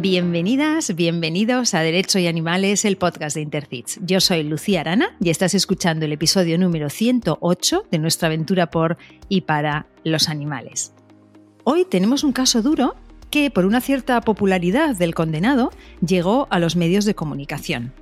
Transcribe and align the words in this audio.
Bienvenidas, 0.00 0.94
bienvenidos 0.94 1.74
a 1.74 1.80
Derecho 1.80 2.20
y 2.20 2.28
Animales, 2.28 2.84
el 2.84 2.98
podcast 2.98 3.34
de 3.34 3.42
Intercits. 3.42 3.98
Yo 4.00 4.20
soy 4.20 4.44
Lucía 4.44 4.82
Arana 4.82 5.16
y 5.18 5.30
estás 5.30 5.54
escuchando 5.54 6.04
el 6.04 6.12
episodio 6.12 6.56
número 6.56 6.88
108 6.88 7.86
de 7.90 7.98
nuestra 7.98 8.28
aventura 8.28 8.70
por 8.70 8.96
y 9.28 9.40
para 9.40 9.86
los 10.04 10.28
animales. 10.28 10.94
Hoy 11.64 11.84
tenemos 11.84 12.22
un 12.22 12.30
caso 12.30 12.62
duro 12.62 12.94
que, 13.28 13.50
por 13.50 13.64
una 13.64 13.80
cierta 13.80 14.20
popularidad 14.20 14.94
del 14.94 15.16
condenado, 15.16 15.72
llegó 16.00 16.46
a 16.50 16.60
los 16.60 16.76
medios 16.76 17.04
de 17.04 17.16
comunicación. 17.16 17.92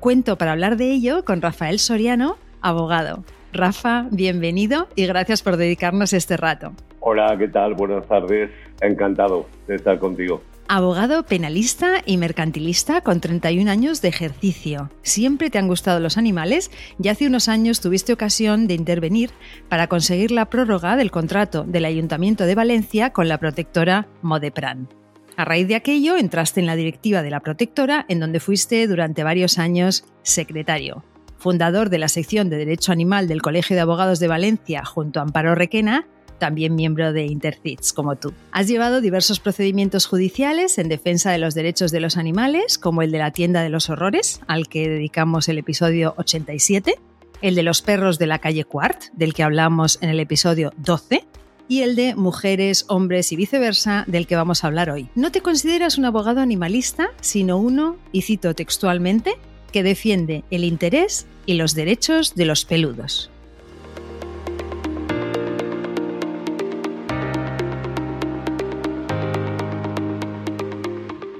Cuento 0.00 0.36
para 0.36 0.50
hablar 0.50 0.76
de 0.76 0.90
ello 0.90 1.24
con 1.24 1.40
Rafael 1.40 1.78
Soriano, 1.78 2.36
abogado. 2.62 3.22
Rafa, 3.52 4.08
bienvenido 4.10 4.88
y 4.96 5.06
gracias 5.06 5.44
por 5.44 5.56
dedicarnos 5.56 6.14
este 6.14 6.36
rato. 6.36 6.72
Hola, 6.98 7.36
¿qué 7.38 7.46
tal? 7.46 7.74
Buenas 7.74 8.08
tardes. 8.08 8.50
Encantado 8.80 9.46
de 9.68 9.76
estar 9.76 10.00
contigo. 10.00 10.42
Abogado 10.66 11.26
penalista 11.26 12.02
y 12.06 12.16
mercantilista 12.16 13.02
con 13.02 13.20
31 13.20 13.70
años 13.70 14.00
de 14.00 14.08
ejercicio. 14.08 14.90
¿Siempre 15.02 15.50
te 15.50 15.58
han 15.58 15.68
gustado 15.68 16.00
los 16.00 16.16
animales? 16.16 16.70
Y 17.02 17.08
hace 17.08 17.26
unos 17.26 17.48
años 17.48 17.80
tuviste 17.80 18.14
ocasión 18.14 18.66
de 18.66 18.72
intervenir 18.72 19.30
para 19.68 19.88
conseguir 19.88 20.30
la 20.30 20.48
prórroga 20.48 20.96
del 20.96 21.10
contrato 21.10 21.64
del 21.64 21.84
Ayuntamiento 21.84 22.44
de 22.46 22.54
Valencia 22.54 23.10
con 23.10 23.28
la 23.28 23.38
protectora 23.38 24.08
Modepran. 24.22 24.88
A 25.36 25.44
raíz 25.44 25.68
de 25.68 25.74
aquello 25.74 26.16
entraste 26.16 26.60
en 26.60 26.66
la 26.66 26.76
directiva 26.76 27.22
de 27.22 27.30
la 27.30 27.40
protectora, 27.40 28.06
en 28.08 28.20
donde 28.20 28.40
fuiste 28.40 28.86
durante 28.86 29.22
varios 29.22 29.58
años 29.58 30.06
secretario. 30.22 31.04
Fundador 31.36 31.90
de 31.90 31.98
la 31.98 32.08
sección 32.08 32.48
de 32.48 32.56
Derecho 32.56 32.90
Animal 32.90 33.28
del 33.28 33.42
Colegio 33.42 33.76
de 33.76 33.82
Abogados 33.82 34.18
de 34.18 34.28
Valencia 34.28 34.82
junto 34.82 35.20
a 35.20 35.24
Amparo 35.24 35.54
Requena 35.54 36.06
también 36.38 36.74
miembro 36.74 37.12
de 37.12 37.24
Intercits, 37.26 37.92
como 37.92 38.16
tú. 38.16 38.32
Has 38.52 38.68
llevado 38.68 39.00
diversos 39.00 39.40
procedimientos 39.40 40.06
judiciales 40.06 40.78
en 40.78 40.88
defensa 40.88 41.30
de 41.30 41.38
los 41.38 41.54
derechos 41.54 41.90
de 41.90 42.00
los 42.00 42.16
animales, 42.16 42.78
como 42.78 43.02
el 43.02 43.10
de 43.10 43.18
la 43.18 43.32
tienda 43.32 43.62
de 43.62 43.70
los 43.70 43.90
horrores, 43.90 44.40
al 44.46 44.68
que 44.68 44.88
dedicamos 44.88 45.48
el 45.48 45.58
episodio 45.58 46.14
87, 46.18 46.94
el 47.42 47.54
de 47.54 47.62
los 47.62 47.82
perros 47.82 48.18
de 48.18 48.26
la 48.26 48.38
calle 48.38 48.64
Quart, 48.64 49.04
del 49.12 49.34
que 49.34 49.42
hablamos 49.42 49.98
en 50.00 50.10
el 50.10 50.20
episodio 50.20 50.72
12, 50.78 51.24
y 51.68 51.80
el 51.80 51.96
de 51.96 52.14
mujeres, 52.14 52.84
hombres 52.88 53.32
y 53.32 53.36
viceversa, 53.36 54.04
del 54.06 54.26
que 54.26 54.36
vamos 54.36 54.64
a 54.64 54.66
hablar 54.66 54.90
hoy. 54.90 55.08
No 55.14 55.32
te 55.32 55.40
consideras 55.40 55.98
un 55.98 56.04
abogado 56.04 56.40
animalista, 56.40 57.08
sino 57.20 57.56
uno, 57.56 57.96
y 58.12 58.22
cito 58.22 58.54
textualmente, 58.54 59.36
que 59.72 59.82
defiende 59.82 60.44
el 60.50 60.64
interés 60.64 61.26
y 61.46 61.54
los 61.54 61.74
derechos 61.74 62.34
de 62.34 62.44
los 62.44 62.64
peludos. 62.64 63.30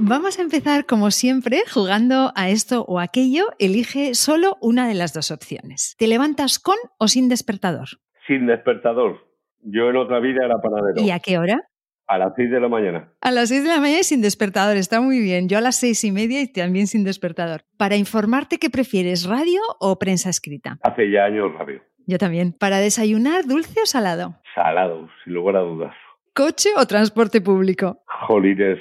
Vamos 0.07 0.39
a 0.39 0.43
empezar, 0.43 0.85
como 0.85 1.11
siempre, 1.11 1.63
jugando 1.73 2.31
a 2.37 2.51
esto 2.51 2.85
o 2.85 3.01
aquello. 3.01 3.47
Elige 3.59 4.15
solo 4.15 4.59
una 4.61 4.87
de 4.87 4.93
las 4.93 5.15
dos 5.15 5.31
opciones. 5.31 5.97
¿Te 5.99 6.07
levantas 6.07 6.59
con 6.59 6.77
o 6.99 7.09
sin 7.09 7.31
despertador? 7.31 7.89
Sin 8.27 8.47
despertador. 8.47 9.27
Yo 9.63 9.89
en 9.89 9.97
otra 9.97 10.21
vida 10.21 10.45
era 10.45 10.57
panadero. 10.59 11.01
¿Y 11.01 11.11
a 11.11 11.21
qué 11.21 11.39
hora? 11.39 11.71
A 12.07 12.19
las 12.19 12.35
seis 12.37 12.51
de 12.51 12.61
la 12.61 12.69
mañana. 12.69 13.15
A 13.23 13.31
las 13.31 13.49
seis 13.49 13.63
de 13.63 13.71
la 13.71 13.81
mañana 13.81 14.01
y 14.01 14.05
sin 14.05 14.21
despertador, 14.21 14.77
está 14.77 15.01
muy 15.01 15.21
bien. 15.21 15.49
Yo 15.49 15.57
a 15.57 15.63
las 15.63 15.77
seis 15.77 16.05
y 16.05 16.13
media 16.13 16.43
y 16.43 16.53
también 16.53 16.87
sin 16.87 17.03
despertador. 17.03 17.63
Para 17.79 17.97
informarte, 17.97 18.59
¿qué 18.59 18.69
prefieres, 18.69 19.25
radio 19.25 19.63
o 19.81 19.99
prensa 19.99 20.29
escrita? 20.29 20.79
Hace 20.83 21.11
ya 21.11 21.25
años 21.25 21.51
radio. 21.59 21.81
Yo 22.07 22.19
también. 22.19 22.53
¿Para 22.53 22.77
desayunar, 22.77 23.47
dulce 23.47 23.81
o 23.83 23.87
salado? 23.87 24.35
Salado, 24.55 25.09
sin 25.25 25.33
lugar 25.33 25.57
a 25.57 25.61
dudas. 25.61 25.95
¿Coche 26.35 26.71
o 26.77 26.87
transporte 26.87 27.41
público? 27.41 28.03
Jolines, 28.27 28.81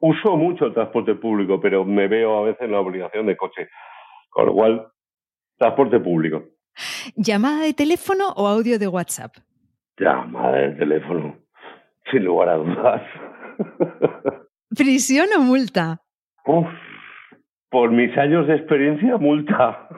uso 0.00 0.36
mucho 0.36 0.66
el 0.66 0.74
transporte 0.74 1.14
público, 1.14 1.60
pero 1.60 1.84
me 1.84 2.08
veo 2.08 2.38
a 2.38 2.42
veces 2.44 2.62
en 2.62 2.72
la 2.72 2.80
obligación 2.80 3.26
de 3.26 3.36
coche. 3.36 3.68
Con 4.30 4.46
lo 4.46 4.54
cual, 4.54 4.86
transporte 5.58 6.00
público. 6.00 6.44
¿Llamada 7.16 7.62
de 7.62 7.72
teléfono 7.72 8.28
o 8.36 8.46
audio 8.46 8.78
de 8.78 8.88
WhatsApp? 8.88 9.36
Llamada 9.98 10.58
de 10.58 10.70
teléfono, 10.72 11.36
sin 12.10 12.24
lugar 12.24 12.50
a 12.50 12.56
dudas. 12.56 13.02
¿Prisión 14.76 15.28
o 15.38 15.40
multa? 15.40 16.02
Uf, 16.44 16.66
por 17.70 17.90
mis 17.90 18.16
años 18.18 18.46
de 18.46 18.56
experiencia, 18.56 19.16
multa. 19.16 19.88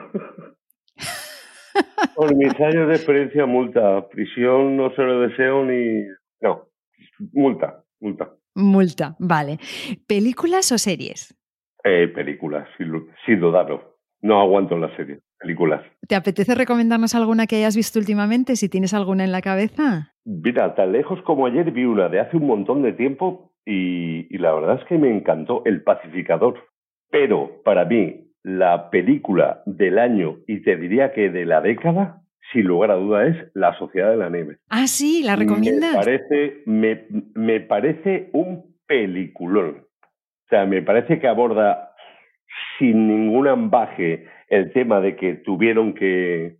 por 2.15 2.33
mis 2.35 2.57
años 2.59 2.87
de 2.87 2.95
experiencia, 2.95 3.45
multa. 3.45 4.07
Prisión 4.07 4.77
no 4.77 4.91
se 4.91 5.01
lo 5.01 5.19
deseo 5.21 5.65
ni 5.65 6.05
no, 6.41 6.69
multa, 7.33 7.83
multa. 7.99 8.31
Multa, 8.55 9.15
vale. 9.19 9.57
¿Películas 10.07 10.71
o 10.71 10.77
series? 10.77 11.35
Eh, 11.83 12.07
películas, 12.09 12.67
sin, 13.25 13.39
dudarlo. 13.39 13.97
No 14.21 14.41
aguanto 14.41 14.77
las 14.77 14.93
series, 14.97 15.21
películas. 15.39 15.81
¿Te 16.07 16.15
apetece 16.15 16.55
recomendarnos 16.55 17.15
alguna 17.15 17.47
que 17.47 17.55
hayas 17.55 17.75
visto 17.75 17.99
últimamente, 17.99 18.55
si 18.55 18.67
tienes 18.67 18.93
alguna 18.93 19.23
en 19.23 19.31
la 19.31 19.41
cabeza? 19.41 20.13
Mira, 20.25 20.75
tan 20.75 20.91
lejos 20.91 21.21
como 21.23 21.45
ayer 21.45 21.71
vi 21.71 21.85
una 21.85 22.09
de 22.09 22.19
hace 22.19 22.35
un 22.35 22.47
montón 22.47 22.81
de 22.81 22.93
tiempo 22.93 23.53
y, 23.65 24.27
y 24.33 24.37
la 24.39 24.53
verdad 24.53 24.79
es 24.81 24.87
que 24.87 24.97
me 24.97 25.15
encantó 25.15 25.61
El 25.65 25.83
Pacificador. 25.83 26.55
Pero 27.09 27.61
para 27.63 27.85
mí, 27.85 28.29
la 28.43 28.89
película 28.89 29.61
del 29.65 29.99
año 29.99 30.37
y 30.47 30.61
te 30.61 30.75
diría 30.75 31.13
que 31.13 31.29
de 31.29 31.45
la 31.45 31.61
década 31.61 32.23
sin 32.51 32.65
lugar 32.65 32.91
a 32.91 32.95
duda, 32.95 33.27
es 33.27 33.37
La 33.53 33.77
Sociedad 33.77 34.09
de 34.09 34.17
la 34.17 34.29
Nieve. 34.29 34.57
Ah, 34.69 34.87
sí, 34.87 35.23
¿la 35.23 35.35
recomiendas? 35.35 35.91
Me 35.91 35.97
parece, 35.97 36.63
me, 36.65 37.05
me 37.35 37.59
parece 37.59 38.29
un 38.33 38.75
peliculón. 38.87 39.85
O 40.45 40.49
sea, 40.49 40.65
me 40.65 40.81
parece 40.81 41.19
que 41.19 41.27
aborda 41.27 41.93
sin 42.77 43.07
ningún 43.07 43.47
ambaje 43.47 44.27
el 44.47 44.71
tema 44.73 44.99
de 44.99 45.15
que 45.15 45.35
tuvieron 45.35 45.93
que, 45.93 46.57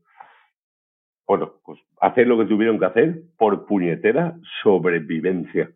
bueno, 1.27 1.53
pues 1.65 1.79
hacer 1.99 2.27
lo 2.27 2.37
que 2.37 2.45
tuvieron 2.45 2.77
que 2.77 2.85
hacer 2.85 3.15
por 3.37 3.65
puñetera 3.65 4.35
sobrevivencia 4.61 5.71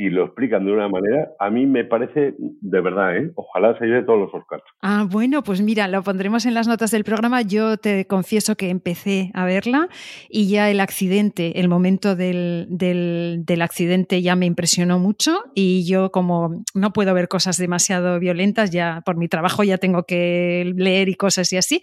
y 0.00 0.08
lo 0.08 0.24
explican 0.24 0.64
de 0.64 0.72
una 0.72 0.88
manera, 0.88 1.32
a 1.38 1.50
mí 1.50 1.66
me 1.66 1.84
parece 1.84 2.34
de 2.38 2.80
verdad, 2.80 3.18
¿eh? 3.18 3.32
ojalá 3.34 3.78
se 3.78 3.84
lleve 3.84 4.02
todos 4.02 4.18
los 4.18 4.32
Oscars. 4.32 4.62
Ah, 4.80 5.06
bueno, 5.06 5.42
pues 5.42 5.60
mira, 5.60 5.88
lo 5.88 6.02
pondremos 6.02 6.46
en 6.46 6.54
las 6.54 6.66
notas 6.66 6.90
del 6.90 7.04
programa. 7.04 7.42
Yo 7.42 7.76
te 7.76 8.06
confieso 8.06 8.56
que 8.56 8.70
empecé 8.70 9.30
a 9.34 9.44
verla 9.44 9.90
y 10.30 10.48
ya 10.48 10.70
el 10.70 10.80
accidente, 10.80 11.60
el 11.60 11.68
momento 11.68 12.16
del, 12.16 12.66
del, 12.70 13.42
del 13.44 13.60
accidente 13.60 14.22
ya 14.22 14.36
me 14.36 14.46
impresionó 14.46 14.98
mucho 14.98 15.44
y 15.54 15.84
yo 15.84 16.10
como 16.10 16.64
no 16.72 16.94
puedo 16.94 17.12
ver 17.12 17.28
cosas 17.28 17.58
demasiado 17.58 18.18
violentas, 18.18 18.70
ya 18.70 19.02
por 19.04 19.18
mi 19.18 19.28
trabajo 19.28 19.64
ya 19.64 19.76
tengo 19.76 20.04
que 20.04 20.72
leer 20.76 21.10
y 21.10 21.14
cosas 21.14 21.52
y 21.52 21.58
así, 21.58 21.82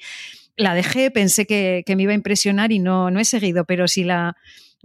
la 0.55 0.73
dejé, 0.73 1.11
pensé 1.11 1.45
que, 1.45 1.83
que 1.85 1.95
me 1.95 2.01
iba 2.01 2.13
a 2.13 2.15
impresionar 2.15 2.71
y 2.71 2.79
no, 2.79 3.11
no 3.11 3.19
he 3.19 3.25
seguido, 3.25 3.65
pero 3.65 3.87
si 3.87 4.03
la 4.03 4.35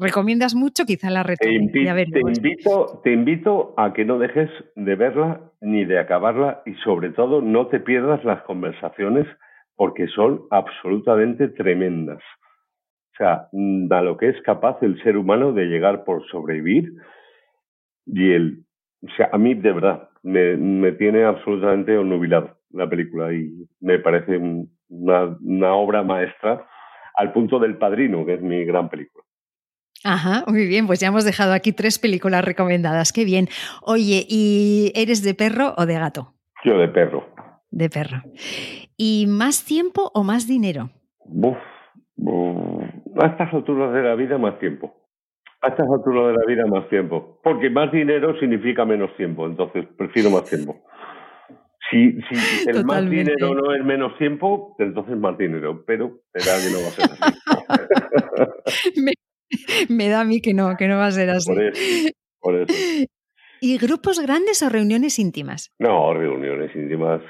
recomiendas 0.02 0.54
mucho, 0.54 0.84
quizá 0.84 1.10
la 1.10 1.22
retome. 1.22 1.70
Te, 1.70 2.20
invito, 2.20 3.00
te 3.02 3.12
invito 3.12 3.74
a 3.76 3.92
que 3.92 4.04
no 4.04 4.18
dejes 4.18 4.50
de 4.76 4.94
verla 4.96 5.40
ni 5.60 5.84
de 5.84 5.98
acabarla 5.98 6.62
y 6.66 6.74
sobre 6.84 7.10
todo 7.10 7.40
no 7.40 7.68
te 7.68 7.80
pierdas 7.80 8.24
las 8.24 8.42
conversaciones 8.42 9.26
porque 9.76 10.06
son 10.08 10.42
absolutamente 10.50 11.48
tremendas. 11.48 12.18
O 12.18 13.16
sea, 13.16 13.48
mm, 13.52 13.92
a 13.92 14.02
lo 14.02 14.16
que 14.16 14.28
es 14.28 14.42
capaz 14.42 14.82
el 14.82 15.02
ser 15.02 15.16
humano 15.16 15.52
de 15.52 15.66
llegar 15.66 16.04
por 16.04 16.26
sobrevivir 16.28 16.92
y 18.06 18.32
el, 18.32 18.64
o 19.02 19.10
sea, 19.16 19.30
a 19.32 19.38
mí 19.38 19.54
de 19.54 19.72
verdad 19.72 20.08
me, 20.22 20.56
me 20.56 20.92
tiene 20.92 21.24
absolutamente 21.24 21.96
onubilado 21.96 22.58
la 22.70 22.88
película 22.88 23.32
y 23.32 23.66
me 23.80 23.98
parece 23.98 24.38
una, 24.88 25.36
una 25.40 25.74
obra 25.74 26.02
maestra 26.02 26.66
al 27.14 27.32
punto 27.32 27.58
del 27.58 27.76
Padrino, 27.76 28.24
que 28.24 28.34
es 28.34 28.42
mi 28.42 28.64
gran 28.64 28.88
película. 28.88 29.24
Ajá, 30.04 30.44
muy 30.48 30.66
bien, 30.66 30.86
pues 30.86 31.00
ya 31.00 31.08
hemos 31.08 31.24
dejado 31.24 31.52
aquí 31.52 31.72
tres 31.72 31.98
películas 31.98 32.44
recomendadas, 32.44 33.12
qué 33.12 33.24
bien. 33.24 33.48
Oye, 33.82 34.26
¿y 34.28 34.92
eres 34.94 35.22
de 35.22 35.34
perro 35.34 35.74
o 35.76 35.86
de 35.86 35.94
gato? 35.94 36.34
Yo 36.64 36.78
de 36.78 36.88
perro. 36.88 37.28
De 37.70 37.88
perro. 37.88 38.22
¿Y 38.96 39.26
más 39.28 39.64
tiempo 39.64 40.10
o 40.14 40.24
más 40.24 40.46
dinero? 40.46 40.90
Uf, 41.20 41.56
a 43.20 43.26
estas 43.26 43.52
alturas 43.52 43.92
de 43.94 44.02
la 44.02 44.14
vida 44.14 44.38
más 44.38 44.58
tiempo. 44.58 44.94
A 45.60 45.68
estas 45.68 45.86
alturas 45.88 46.28
de 46.28 46.40
la 46.40 46.44
vida 46.46 46.66
más 46.66 46.88
tiempo. 46.88 47.40
Porque 47.42 47.70
más 47.70 47.92
dinero 47.92 48.38
significa 48.40 48.84
menos 48.84 49.14
tiempo, 49.16 49.46
entonces 49.46 49.86
prefiero 49.96 50.30
más 50.30 50.44
tiempo. 50.44 50.82
Si, 51.90 52.12
si 52.22 52.68
el 52.68 52.84
más 52.84 53.08
dinero 53.08 53.54
no 53.54 53.74
es 53.74 53.84
menos 53.84 54.16
tiempo, 54.16 54.74
entonces 54.78 55.16
más 55.16 55.36
dinero, 55.36 55.84
pero 55.86 56.20
será 56.32 56.56
que 56.58 56.70
no 56.72 56.80
va 56.80 56.88
a 56.88 56.90
ser 56.90 57.10
así. 57.10 57.40
Me 59.04 59.12
da 60.10 60.20
a 60.20 60.24
mí 60.24 60.40
que 60.40 60.54
no, 60.54 60.76
que 60.76 60.88
no 60.88 60.96
va 60.96 61.06
a 61.06 61.12
ser 61.12 61.30
así. 61.30 61.52
Por 62.40 62.56
eso, 62.56 62.74
¿Y 63.60 63.78
grupos 63.78 64.18
grandes 64.18 64.60
o 64.64 64.68
reuniones 64.68 65.20
íntimas? 65.20 65.72
No, 65.78 66.12
reuniones 66.12 66.74
íntimas. 66.74 67.22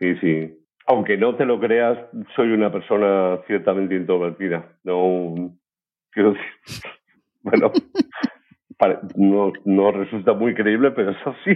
Sí, 0.00 0.16
sí. 0.16 0.52
Aunque 0.86 1.16
no 1.16 1.36
te 1.36 1.44
lo 1.44 1.60
creas, 1.60 1.96
soy 2.34 2.48
una 2.48 2.72
persona 2.72 3.38
ciertamente 3.46 3.94
introvertida. 3.94 4.76
No, 4.82 5.56
quiero 6.10 6.32
decir, 6.32 6.82
bueno, 7.42 7.72
no, 9.14 9.52
no 9.64 9.92
resulta 9.92 10.32
muy 10.34 10.54
creíble, 10.54 10.90
pero 10.90 11.12
es 11.12 11.18
así. 11.24 11.54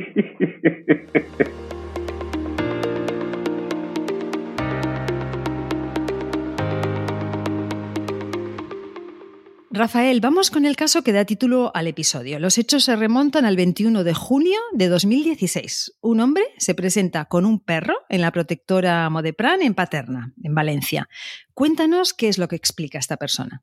Rafael, 9.83 10.21
vamos 10.23 10.53
con 10.53 10.65
el 10.65 10.77
caso 10.77 11.03
que 11.03 11.11
da 11.11 11.25
título 11.25 11.73
al 11.75 11.89
episodio. 11.89 12.39
Los 12.39 12.57
hechos 12.57 12.85
se 12.85 12.95
remontan 12.95 13.45
al 13.45 13.57
21 13.57 14.05
de 14.05 14.15
junio 14.15 14.61
de 14.73 14.87
2016. 14.87 15.99
Un 16.01 16.21
hombre 16.21 16.45
se 16.57 16.77
presenta 16.77 17.25
con 17.25 17.45
un 17.45 17.59
perro 17.59 17.95
en 18.09 18.21
la 18.21 18.31
protectora 18.31 19.11
Modepran 19.11 19.61
en 19.61 19.75
Paterna, 19.75 20.35
en 20.41 20.55
Valencia. 20.55 21.09
Cuéntanos 21.53 22.15
qué 22.15 22.29
es 22.29 22.39
lo 22.39 22.47
que 22.47 22.55
explica 22.55 22.99
esta 22.99 23.17
persona. 23.17 23.63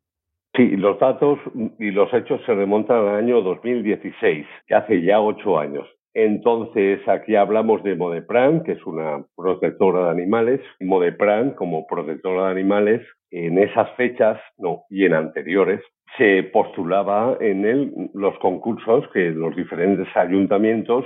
Sí, 0.58 0.76
los 0.76 1.00
datos 1.00 1.40
y 1.80 1.92
los 1.92 2.14
hechos 2.14 2.42
se 2.46 2.54
remontan 2.54 2.98
al 2.98 3.16
año 3.16 3.42
2016, 3.42 4.46
que 4.68 4.76
hace 4.76 5.02
ya 5.02 5.22
ocho 5.22 5.58
años. 5.58 5.88
Entonces, 6.14 7.00
aquí 7.08 7.38
hablamos 7.38 7.82
de 7.84 7.96
Modepran, 7.96 8.64
que 8.64 8.74
es 8.74 8.86
una 8.86 9.24
protectora 9.38 10.06
de 10.06 10.12
animales. 10.12 10.60
Modepran, 10.82 11.52
como 11.52 11.88
protectora 11.88 12.48
de 12.48 12.52
animales, 12.52 13.08
en 13.32 13.58
esas 13.60 13.90
fechas, 13.96 14.38
no, 14.58 14.84
y 14.90 15.06
en 15.06 15.14
anteriores, 15.14 15.82
se 16.18 16.44
postulaba 16.44 17.38
en 17.40 17.66
él 17.66 18.10
los 18.14 18.38
concursos 18.40 19.08
que 19.14 19.32
los 19.32 19.56
diferentes 19.56 20.08
ayuntamientos 20.16 21.06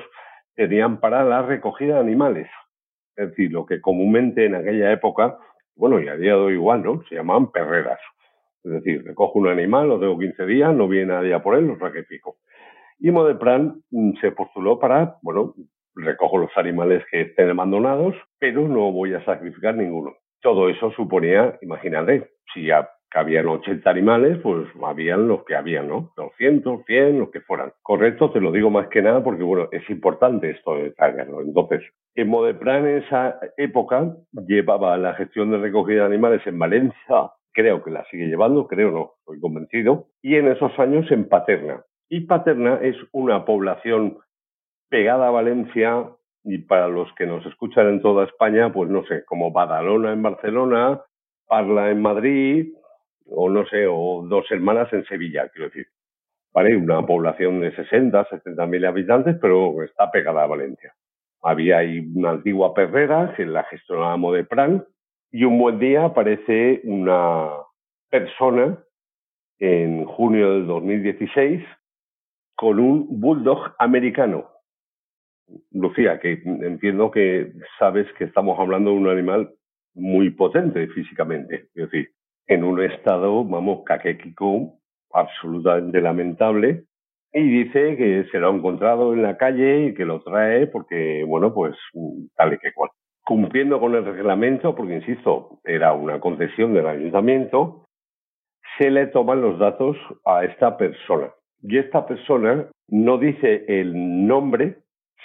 tenían 0.56 1.00
para 1.00 1.24
la 1.24 1.42
recogida 1.42 1.96
de 1.96 2.02
animales. 2.02 2.48
Es 3.16 3.30
decir, 3.30 3.52
lo 3.52 3.66
que 3.66 3.82
comúnmente 3.82 4.46
en 4.46 4.56
aquella 4.56 4.92
época, 4.92 5.38
bueno, 5.76 6.02
y 6.02 6.08
a 6.08 6.16
día 6.16 6.36
de 6.36 6.54
igual, 6.54 6.84
¿no? 6.84 7.04
Se 7.10 7.16
llamaban 7.16 7.52
perreras. 7.52 8.00
Es 8.64 8.72
decir, 8.72 9.04
recojo 9.04 9.40
un 9.40 9.50
animal, 9.50 9.90
lo 9.90 10.00
tengo 10.00 10.18
15 10.18 10.46
días, 10.46 10.74
no 10.74 10.88
viene 10.88 11.14
nadie 11.14 11.34
a 11.34 11.44
por 11.44 11.56
él, 11.56 11.68
lo 11.68 11.78
sacrifico. 11.78 12.38
Y 13.00 13.12
Modeplan 13.12 13.82
mm, 13.92 14.14
se 14.22 14.32
postuló 14.32 14.80
para, 14.80 15.18
bueno, 15.22 15.54
recojo 15.96 16.38
los 16.38 16.52
animales 16.56 17.04
que 17.12 17.22
estén 17.22 17.50
abandonados, 17.50 18.16
pero 18.40 18.68
no 18.68 18.92
voy 18.92 19.14
a 19.14 19.24
sacrificar 19.26 19.76
ninguno. 19.76 20.14
Todo 20.42 20.70
eso 20.70 20.92
suponía, 20.92 21.58
imagínate, 21.62 22.32
si 22.54 22.70
habían 23.20 23.48
80 23.48 23.90
animales, 23.90 24.40
pues 24.42 24.68
habían 24.84 25.28
los 25.28 25.44
que 25.46 25.56
habían, 25.56 25.88
¿no? 25.88 26.12
200, 26.18 26.86
100, 26.86 27.20
los 27.20 27.30
que 27.32 27.42
fueran. 27.42 27.72
Correcto, 27.82 28.32
te 28.32 28.42
lo 28.42 28.52
digo 28.52 28.70
más 28.70 28.88
que 28.88 29.02
nada 29.02 29.24
porque, 29.24 29.44
bueno, 29.44 29.70
es 29.72 29.88
importante 29.90 30.50
esto 30.52 30.76
de 30.76 30.94
¿no? 31.30 31.42
Entonces, 31.42 31.82
en 32.16 32.30
Modeplan 32.30 32.88
en 32.88 33.04
esa 33.04 33.40
época 33.58 34.16
llevaba 34.48 34.98
la 34.98 35.14
gestión 35.16 35.52
de 35.52 35.58
recogida 35.58 36.02
de 36.02 36.06
animales 36.06 36.42
en 36.46 36.60
Valencia, 36.60 37.32
creo 37.54 37.84
que 37.84 37.92
la 37.92 38.06
sigue 38.06 38.28
llevando, 38.28 38.68
creo 38.68 38.92
no, 38.92 39.12
estoy 39.20 39.40
convencido, 39.40 40.08
y 40.22 40.36
en 40.36 40.48
esos 40.48 40.78
años 40.80 41.10
en 41.12 41.28
Paterna. 41.28 41.84
Y 42.10 42.22
Paterna 42.22 42.80
es 42.82 42.96
una 43.12 43.46
población 43.46 44.18
pegada 44.90 45.28
a 45.28 45.32
Valencia 45.32 46.10
y 46.44 46.60
para 46.60 46.88
los 46.88 47.12
que 47.16 47.26
nos 47.26 47.46
escuchan 47.46 47.88
en 47.88 48.02
toda 48.02 48.26
España, 48.26 48.72
pues 48.74 48.90
no 48.90 49.04
sé, 49.06 49.24
como 49.26 49.52
Badalona 49.52 50.12
en 50.12 50.22
Barcelona, 50.22 51.02
Parla 51.48 51.90
en 51.90 52.02
Madrid, 52.02 52.74
o 53.30 53.50
no 53.50 53.66
sé, 53.66 53.86
o 53.88 54.24
dos 54.28 54.46
hermanas 54.52 54.92
en 54.94 55.06
Sevilla, 55.06 55.50
quiero 55.50 55.70
decir. 55.70 55.88
¿Vale? 56.54 56.76
Una 56.78 57.06
población 57.06 57.62
de 57.62 57.76
60, 57.76 58.26
70 58.30 58.66
mil 58.68 58.86
habitantes, 58.86 59.38
pero 59.42 59.82
está 59.84 60.12
pegada 60.12 60.44
a 60.44 60.48
Valencia. 60.48 60.94
Había 61.42 61.80
ahí 61.80 62.00
una 62.16 62.32
antigua 62.32 62.74
perrera 62.74 63.34
que 63.36 63.46
la 63.46 63.64
gestionábamos 63.64 64.36
de 64.36 64.44
Pran, 64.44 64.86
y 65.32 65.46
un 65.46 65.58
buen 65.58 65.80
día 65.80 66.06
aparece 66.06 66.82
una 66.84 67.50
persona 68.10 68.78
en 69.58 70.06
junio 70.06 70.54
del 70.54 70.68
2016 70.68 71.64
con 72.56 72.80
un 72.80 73.20
bulldog 73.20 73.74
americano. 73.80 74.48
Lucía, 75.72 76.20
que 76.20 76.42
entiendo 76.46 77.10
que 77.10 77.52
sabes 77.80 78.06
que 78.14 78.26
estamos 78.26 78.60
hablando 78.60 78.92
de 78.92 78.98
un 78.98 79.10
animal 79.10 79.52
muy 79.96 80.30
potente 80.30 80.88
físicamente. 80.90 81.70
Es 81.74 81.90
decir, 81.90 82.12
en 82.48 82.64
un 82.64 82.82
estado, 82.82 83.44
vamos, 83.44 83.84
caquéquico, 83.86 84.80
absolutamente 85.12 86.02
lamentable, 86.02 86.86
y 87.34 87.64
dice 87.64 87.98
que 87.98 88.26
se 88.32 88.40
lo 88.40 88.50
ha 88.50 88.56
encontrado 88.56 89.14
en 89.14 89.24
la 89.24 89.38
calle 89.38 89.88
y 89.88 89.94
que 89.96 90.06
lo 90.06 90.22
trae 90.22 90.68
porque, 90.68 91.24
bueno, 91.26 91.54
pues 91.54 91.76
tal 92.36 92.54
y 92.54 92.58
que 92.60 92.72
cual. 92.74 92.92
Cumpliendo 93.26 93.80
con 93.80 93.96
el 93.96 94.06
reglamento, 94.06 94.76
porque 94.76 94.96
insisto, 94.96 95.60
era 95.64 95.94
una 95.94 96.20
concesión 96.20 96.74
del 96.74 96.88
ayuntamiento, 96.88 97.86
se 98.78 98.92
le 98.92 99.08
toman 99.08 99.42
los 99.42 99.58
datos 99.58 99.98
a 100.26 100.44
esta 100.44 100.78
persona. 100.78 101.32
Y 101.62 101.78
esta 101.78 102.06
persona 102.06 102.68
no 102.90 103.18
dice 103.18 103.66
el 103.68 104.28
nombre, 104.28 104.78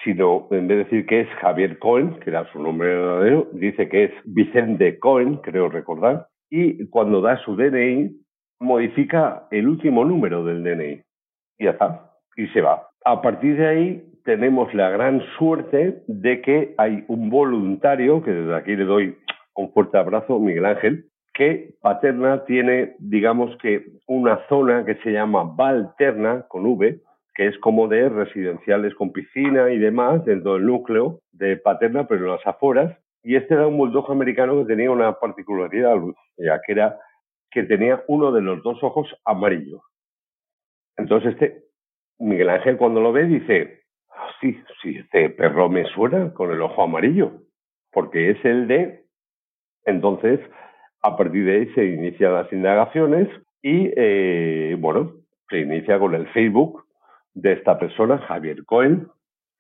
sino 0.05 0.47
en 0.53 0.69
vez 0.69 0.79
de 0.79 0.85
decir 0.85 1.07
que 1.07 1.21
es 1.23 1.29
Javier 1.41 1.79
Cohen, 1.79 2.21
que 2.21 2.31
era 2.31 2.51
su 2.53 2.63
nombre 2.63 2.89
verdadero, 2.89 3.49
dice 3.53 3.89
que 3.89 4.05
es 4.05 4.13
Vicente 4.25 4.99
Cohen, 4.99 5.39
creo 5.39 5.69
recordar, 5.69 6.28
y 6.51 6.87
cuando 6.89 7.21
da 7.21 7.39
su 7.45 7.57
DNI, 7.57 8.11
modifica 8.61 9.47
el 9.51 9.69
último 9.69 10.05
número 10.05 10.45
del 10.45 10.63
DNI. 10.63 11.03
Y 11.59 11.65
ya 11.65 11.71
está, 11.71 12.11
y 12.37 12.47
se 12.49 12.61
va. 12.61 12.89
A 13.05 13.21
partir 13.23 13.57
de 13.57 13.67
ahí 13.67 14.05
tenemos 14.25 14.73
la 14.75 14.91
gran 14.91 15.23
suerte 15.39 16.03
de 16.07 16.41
que 16.43 16.75
hay 16.79 17.05
un 17.09 17.31
voluntario, 17.31 18.23
que 18.23 18.31
desde 18.31 18.55
aquí 18.55 18.77
le 18.77 18.85
doy 18.85 19.17
un 19.55 19.73
fuerte 19.73 19.99
abrazo, 19.99 20.39
Miguel 20.39 20.67
Ángel, 20.67 21.05
que 21.35 21.75
Paterna 21.81 22.45
tiene, 22.45 22.97
digamos 22.99 23.57
que, 23.59 23.87
una 24.07 24.41
zona 24.49 24.85
que 24.85 24.97
se 24.97 25.13
llama 25.13 25.45
Valterna, 25.45 26.47
con 26.49 26.67
V, 26.67 27.01
que 27.35 27.47
es 27.47 27.59
como 27.59 27.87
de 27.87 28.09
residenciales 28.09 28.95
con 28.95 29.13
piscina 29.13 29.71
y 29.71 29.79
demás 29.79 30.25
dentro 30.25 30.55
del 30.55 30.67
núcleo 30.67 31.21
de 31.33 31.57
Paterna, 31.57 32.07
pero 32.09 32.25
en 32.25 32.33
las 32.33 32.47
afueras, 32.47 32.99
y 33.29 33.37
este 33.37 33.53
era 33.53 33.67
un 33.67 33.77
bulldog 33.77 34.11
americano 34.11 34.57
que 34.57 34.75
tenía 34.75 34.91
una 34.91 35.13
particularidad, 35.19 35.97
ya 36.39 36.59
que 36.65 36.73
era 36.73 36.99
que 37.51 37.63
tenía 37.65 38.03
uno 38.09 38.33
de 38.33 38.41
los 38.41 38.63
dos 38.63 38.83
ojos 38.83 39.07
amarillos. 39.23 39.83
Entonces 40.97 41.35
este 41.35 41.65
Miguel 42.19 42.49
Ángel 42.49 42.79
cuando 42.79 43.03
lo 43.03 43.13
ve 43.13 43.25
dice, 43.25 43.83
ah, 44.09 44.31
sí, 44.41 44.59
sí, 44.81 44.97
este 44.97 45.29
perro 45.29 45.69
me 45.69 45.85
suena 45.91 46.33
con 46.33 46.53
el 46.53 46.63
ojo 46.63 46.83
amarillo, 46.83 47.43
porque 47.93 48.31
es 48.31 48.43
el 48.47 48.67
de... 48.67 49.05
Entonces, 49.85 50.41
a 51.03 51.15
partir 51.15 51.45
de 51.45 51.53
ahí 51.53 51.75
se 51.75 51.85
inician 51.85 52.33
las 52.33 52.51
indagaciones 52.51 53.29
y, 53.61 53.93
eh, 53.95 54.75
bueno, 54.79 55.13
se 55.51 55.59
inicia 55.59 55.99
con 55.99 56.15
el 56.15 56.27
Facebook 56.29 56.87
de 57.35 57.53
esta 57.53 57.79
persona, 57.79 58.17
Javier 58.21 58.65
Cohen, 58.65 59.07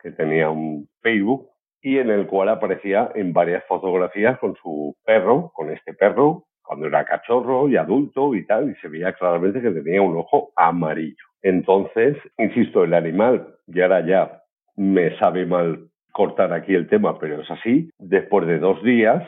que 0.01 0.11
tenía 0.13 0.49
un 0.49 0.89
Facebook 1.03 1.51
y 1.81 1.99
en 1.99 2.11
el 2.11 2.27
cual 2.27 2.49
aparecía 2.49 3.11
en 3.15 3.33
varias 3.33 3.65
fotografías 3.67 4.39
con 4.39 4.57
su 4.57 4.97
perro, 5.05 5.51
con 5.55 5.71
este 5.71 5.95
perro, 5.95 6.45
cuando 6.63 6.87
era 6.87 7.05
cachorro 7.05 7.69
y 7.69 7.77
adulto 7.77 8.35
y 8.35 8.45
tal, 8.45 8.71
y 8.71 8.75
se 8.77 8.89
veía 8.89 9.13
claramente 9.15 9.63
que 9.63 9.71
tenía 9.71 10.03
un 10.03 10.17
ojo 10.17 10.53
amarillo. 10.57 11.25
Entonces, 11.43 12.17
insisto, 12.37 12.85
el 12.85 12.95
animal, 12.95 13.55
y 13.67 13.81
ahora 13.81 14.05
ya 14.05 14.43
me 14.77 15.17
sabe 15.19 15.47
mal 15.47 15.89
cortar 16.13 16.53
aquí 16.53 16.75
el 16.75 16.89
tema, 16.89 17.19
pero 17.19 17.41
es 17.41 17.51
así, 17.51 17.91
después 17.99 18.47
de 18.47 18.59
dos 18.59 18.83
días 18.83 19.27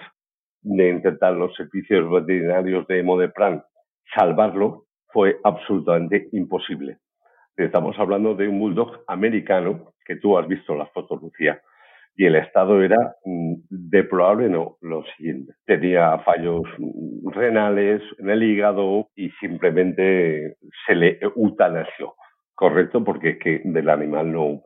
de 0.62 0.90
intentar 0.90 1.32
los 1.32 1.54
servicios 1.54 2.10
veterinarios 2.10 2.86
de 2.88 3.02
Modepran 3.02 3.62
salvarlo, 4.14 4.84
fue 5.12 5.38
absolutamente 5.44 6.28
imposible. 6.32 6.98
Estamos 7.56 7.98
hablando 7.98 8.34
de 8.34 8.48
un 8.48 8.58
bulldog 8.58 9.02
americano, 9.06 9.92
que 10.04 10.16
tú 10.16 10.36
has 10.36 10.46
visto 10.48 10.74
la 10.74 10.86
foto, 10.86 11.16
Lucía, 11.16 11.60
y 12.20 12.26
el 12.26 12.36
estado 12.36 12.82
era 12.82 13.16
mm, 13.24 13.54
deplorable, 13.70 14.50
no, 14.50 14.76
lo 14.82 15.02
siguiente. 15.16 15.54
Tenía 15.64 16.18
fallos 16.18 16.60
mm, 16.76 17.30
renales 17.30 18.02
en 18.18 18.28
el 18.28 18.42
hígado 18.42 19.08
y 19.16 19.30
simplemente 19.40 20.58
se 20.86 20.96
le 20.96 21.18
eutanasió, 21.22 22.12
¿correcto? 22.54 23.02
Porque 23.02 23.30
es 23.30 23.38
que 23.38 23.62
del 23.64 23.88
animal 23.88 24.30
no, 24.30 24.64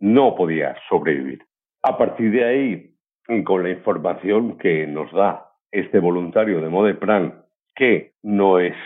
no 0.00 0.34
podía 0.34 0.76
sobrevivir. 0.90 1.38
A 1.82 1.96
partir 1.96 2.30
de 2.30 2.44
ahí, 2.44 2.94
con 3.44 3.62
la 3.62 3.70
información 3.70 4.58
que 4.58 4.86
nos 4.86 5.10
da 5.12 5.46
este 5.70 5.98
voluntario 5.98 6.60
de 6.60 6.68
Modepran, 6.68 7.42
que 7.74 8.12
no 8.22 8.58
es, 8.58 8.76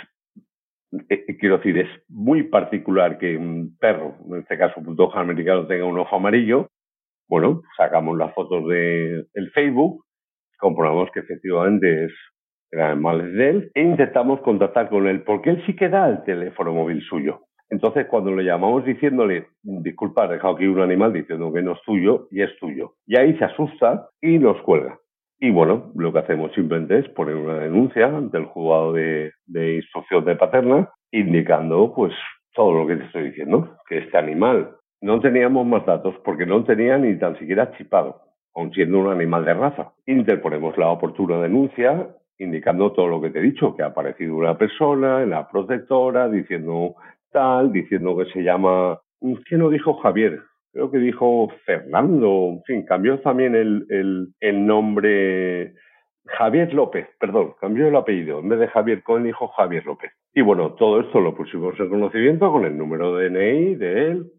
eh, 1.08 1.24
eh, 1.26 1.36
quiero 1.38 1.56
decir, 1.56 1.76
es 1.76 1.90
muy 2.08 2.44
particular 2.44 3.18
que 3.18 3.36
un 3.36 3.76
perro, 3.80 4.14
en 4.30 4.38
este 4.38 4.56
caso 4.56 4.78
un 4.78 4.86
bulldog 4.86 5.18
americano, 5.18 5.66
tenga 5.66 5.86
un 5.86 5.98
ojo 5.98 6.14
amarillo, 6.14 6.68
bueno, 7.30 7.62
sacamos 7.76 8.18
las 8.18 8.34
fotos 8.34 8.66
del 8.66 9.28
de 9.32 9.50
Facebook, 9.54 10.04
comprobamos 10.58 11.10
que 11.12 11.20
efectivamente 11.20 12.06
es 12.06 12.12
eran 12.72 13.02
males 13.02 13.32
de 13.32 13.50
él 13.50 13.70
e 13.74 13.82
intentamos 13.82 14.40
contactar 14.42 14.88
con 14.88 15.06
él, 15.08 15.22
porque 15.22 15.50
él 15.50 15.62
sí 15.66 15.74
que 15.74 15.88
da 15.88 16.08
el 16.08 16.22
teléfono 16.24 16.72
móvil 16.72 17.02
suyo. 17.02 17.40
Entonces, 17.68 18.06
cuando 18.06 18.34
le 18.34 18.44
llamamos 18.44 18.84
diciéndole, 18.84 19.46
disculpa, 19.62 20.26
he 20.26 20.28
dejado 20.28 20.54
aquí 20.54 20.66
un 20.66 20.80
animal 20.80 21.12
diciendo 21.12 21.52
que 21.52 21.62
no 21.62 21.72
es 21.72 21.82
tuyo 21.82 22.28
y 22.30 22.42
es 22.42 22.50
tuyo, 22.58 22.94
y 23.06 23.16
ahí 23.16 23.36
se 23.38 23.44
asusta 23.44 24.08
y 24.20 24.38
nos 24.38 24.60
cuelga. 24.62 24.98
Y 25.38 25.50
bueno, 25.50 25.92
lo 25.94 26.12
que 26.12 26.18
hacemos 26.18 26.52
simplemente 26.52 26.98
es 26.98 27.08
poner 27.10 27.34
una 27.34 27.58
denuncia 27.58 28.06
ante 28.06 28.38
el 28.38 28.44
juzgado 28.44 28.92
de, 28.92 29.32
de 29.46 29.76
instrucción 29.76 30.24
de 30.24 30.36
paterna, 30.36 30.90
indicando 31.12 31.92
pues 31.94 32.12
todo 32.54 32.72
lo 32.72 32.86
que 32.86 32.96
te 32.96 33.04
estoy 33.04 33.30
diciendo, 33.30 33.76
que 33.88 33.98
este 33.98 34.18
animal 34.18 34.76
no 35.00 35.20
teníamos 35.20 35.66
más 35.66 35.86
datos 35.86 36.14
porque 36.24 36.46
no 36.46 36.64
tenía 36.64 36.98
ni 36.98 37.18
tan 37.18 37.38
siquiera 37.38 37.72
chipado, 37.76 38.20
aun 38.54 38.72
siendo 38.72 38.98
un 38.98 39.08
animal 39.08 39.44
de 39.44 39.54
raza. 39.54 39.92
Interponemos 40.06 40.76
la 40.76 40.90
oportuna 40.90 41.40
denuncia 41.40 42.08
indicando 42.38 42.92
todo 42.92 43.08
lo 43.08 43.20
que 43.20 43.30
te 43.30 43.38
he 43.38 43.42
dicho, 43.42 43.76
que 43.76 43.82
ha 43.82 43.86
aparecido 43.86 44.34
una 44.34 44.56
persona 44.56 45.22
en 45.22 45.30
la 45.30 45.48
protectora 45.48 46.28
diciendo 46.28 46.94
tal, 47.30 47.70
diciendo 47.70 48.16
que 48.16 48.24
se 48.32 48.42
llama, 48.42 48.98
¿qué 49.46 49.56
no 49.56 49.68
dijo 49.68 49.94
Javier? 49.94 50.40
Creo 50.72 50.90
que 50.90 50.98
dijo 50.98 51.48
Fernando, 51.66 52.48
en 52.52 52.62
fin, 52.62 52.86
cambió 52.86 53.18
también 53.20 53.54
el, 53.54 53.86
el, 53.90 54.28
el 54.40 54.66
nombre 54.66 55.74
Javier 56.26 56.72
López, 56.72 57.08
perdón, 57.18 57.54
cambió 57.60 57.88
el 57.88 57.96
apellido. 57.96 58.38
En 58.40 58.48
vez 58.48 58.60
de 58.60 58.68
Javier 58.68 59.02
Cohen 59.02 59.24
dijo 59.24 59.48
Javier 59.48 59.84
López. 59.84 60.12
Y 60.32 60.42
bueno, 60.42 60.74
todo 60.74 61.00
esto 61.00 61.20
lo 61.20 61.34
pusimos 61.34 61.78
en 61.78 61.88
conocimiento 61.88 62.50
con 62.52 62.64
el 62.64 62.76
número 62.76 63.16
de 63.16 63.30
DNI 63.30 63.74
de 63.74 64.10
él, 64.10 64.30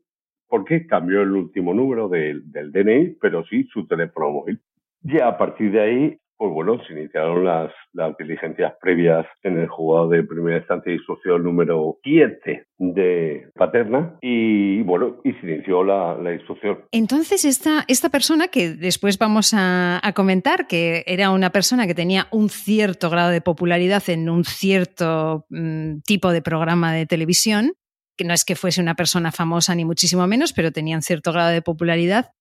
porque 0.52 0.86
cambió 0.86 1.24
el 1.24 1.32
último 1.32 1.74
número 1.74 2.10
del 2.10 2.44
DNI, 2.52 3.16
pero 3.20 3.44
sí 3.46 3.64
su 3.74 3.88
teléfono 3.88 4.30
móvil. 4.30 4.60
Y 5.04 5.20
a 5.20 5.36
partir 5.36 5.72
de 5.72 5.82
ahí 5.82 6.22
pues 6.42 6.54
bueno, 6.54 6.82
se 6.88 6.94
iniciaron 6.94 7.46
las, 7.46 7.72
las 7.94 8.18
diligencias 8.18 8.74
previas 8.82 9.28
en 9.44 9.60
el 9.60 9.68
juzgado 9.68 10.10
de 10.10 10.24
primera 10.24 10.58
instancia 10.58 10.90
de 10.90 10.98
instrucción 10.98 11.44
número 11.44 12.00
7 12.02 12.66
de 12.80 13.48
Paterna 13.54 14.18
y 14.22 14.82
bueno, 14.82 15.18
y 15.24 15.34
se 15.34 15.52
inició 15.52 15.84
la, 15.84 16.18
la 16.18 16.34
instrucción. 16.34 16.80
Entonces, 16.92 17.46
esta, 17.46 17.86
esta 17.88 18.10
persona 18.10 18.48
que 18.48 18.72
después 18.72 19.20
vamos 19.20 19.54
a, 19.54 20.00
a, 20.02 20.14
comentar, 20.14 20.66
que 20.66 21.04
era 21.06 21.30
una 21.30 21.52
persona 21.52 21.86
que 21.86 21.94
tenía 21.94 22.26
un 22.32 22.50
cierto 22.50 23.12
grado 23.12 23.30
de 23.30 23.42
popularidad 23.42 24.02
en 24.08 24.28
un 24.28 24.44
cierto 24.44 25.46
mmm, 25.52 26.00
tipo 26.08 26.32
de 26.32 26.42
programa 26.42 26.92
de 26.92 27.06
televisión, 27.06 27.74
que 28.18 28.26
no 28.26 28.34
es 28.34 28.46
que 28.46 28.56
fuese 28.56 28.82
una 28.82 28.96
persona 28.96 29.32
famosa 29.32 29.76
ni 29.76 29.86
muchísimo 29.86 30.28
menos, 30.28 30.54
pero 30.54 30.72
tenía 30.72 30.96
un 30.96 31.02
cierto 31.02 31.32
grado 31.32 31.52
de 31.52 31.62
popularidad, 31.62 32.32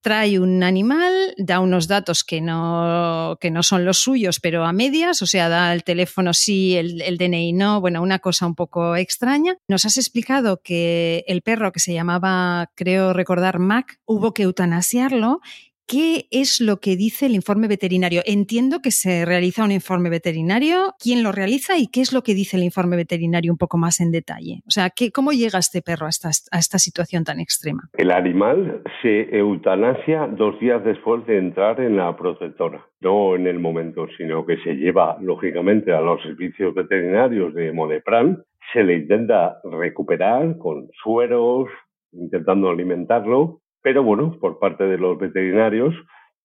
trae 0.00 0.38
un 0.38 0.62
animal, 0.62 1.34
da 1.36 1.60
unos 1.60 1.88
datos 1.88 2.24
que 2.24 2.40
no, 2.40 3.36
que 3.40 3.50
no 3.50 3.62
son 3.62 3.84
los 3.84 3.98
suyos, 3.98 4.40
pero 4.40 4.64
a 4.64 4.72
medias, 4.72 5.22
o 5.22 5.26
sea, 5.26 5.48
da 5.48 5.72
el 5.72 5.84
teléfono 5.84 6.32
sí, 6.34 6.76
el, 6.76 7.02
el, 7.02 7.18
DNI 7.18 7.52
no, 7.52 7.80
bueno, 7.80 8.00
una 8.00 8.20
cosa 8.20 8.46
un 8.46 8.54
poco 8.54 8.96
extraña. 8.96 9.56
Nos 9.68 9.86
has 9.86 9.96
explicado 9.96 10.60
que 10.62 11.24
el 11.26 11.42
perro 11.42 11.72
que 11.72 11.80
se 11.80 11.92
llamaba, 11.92 12.70
creo 12.74 13.12
recordar, 13.12 13.58
Mac, 13.58 13.98
hubo 14.06 14.34
que 14.34 14.44
eutanasiarlo 14.44 15.40
¿Qué 15.88 16.26
es 16.30 16.60
lo 16.60 16.80
que 16.80 16.96
dice 16.96 17.24
el 17.24 17.34
informe 17.34 17.66
veterinario? 17.66 18.20
Entiendo 18.26 18.80
que 18.82 18.90
se 18.90 19.24
realiza 19.24 19.64
un 19.64 19.72
informe 19.72 20.10
veterinario, 20.10 20.92
quién 21.02 21.22
lo 21.22 21.32
realiza 21.32 21.78
y 21.78 21.86
qué 21.86 22.02
es 22.02 22.12
lo 22.12 22.20
que 22.20 22.34
dice 22.34 22.58
el 22.58 22.62
informe 22.62 22.94
veterinario 22.94 23.50
un 23.50 23.56
poco 23.56 23.78
más 23.78 23.98
en 24.02 24.12
detalle. 24.12 24.60
O 24.66 24.70
sea, 24.70 24.90
¿qué, 24.90 25.10
¿cómo 25.10 25.32
llega 25.32 25.58
este 25.58 25.80
perro 25.80 26.04
a 26.04 26.10
esta, 26.10 26.28
a 26.28 26.58
esta 26.58 26.78
situación 26.78 27.24
tan 27.24 27.40
extrema? 27.40 27.88
El 27.94 28.10
animal 28.10 28.82
se 29.00 29.34
eutanasia 29.34 30.26
dos 30.26 30.60
días 30.60 30.84
después 30.84 31.24
de 31.24 31.38
entrar 31.38 31.80
en 31.80 31.96
la 31.96 32.14
protectora, 32.14 32.84
no 33.00 33.34
en 33.34 33.46
el 33.46 33.58
momento, 33.58 34.08
sino 34.18 34.44
que 34.44 34.58
se 34.58 34.74
lleva, 34.74 35.16
lógicamente, 35.22 35.90
a 35.92 36.02
los 36.02 36.20
servicios 36.20 36.74
veterinarios 36.74 37.54
de 37.54 37.72
Modepran, 37.72 38.42
se 38.74 38.84
le 38.84 38.96
intenta 38.96 39.58
recuperar 39.64 40.58
con 40.58 40.90
sueros, 41.02 41.70
intentando 42.12 42.68
alimentarlo, 42.68 43.62
pero 43.88 44.02
bueno, 44.02 44.36
por 44.38 44.58
parte 44.58 44.84
de 44.84 44.98
los 44.98 45.18
veterinarios 45.18 45.94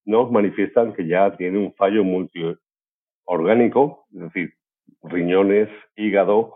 nos 0.06 0.32
manifiestan 0.32 0.94
que 0.94 1.06
ya 1.06 1.36
tiene 1.36 1.58
un 1.58 1.74
fallo 1.74 2.06
multiorgánico, 2.06 4.06
es 4.14 4.20
decir, 4.22 4.54
riñones, 5.02 5.68
hígado, 5.98 6.56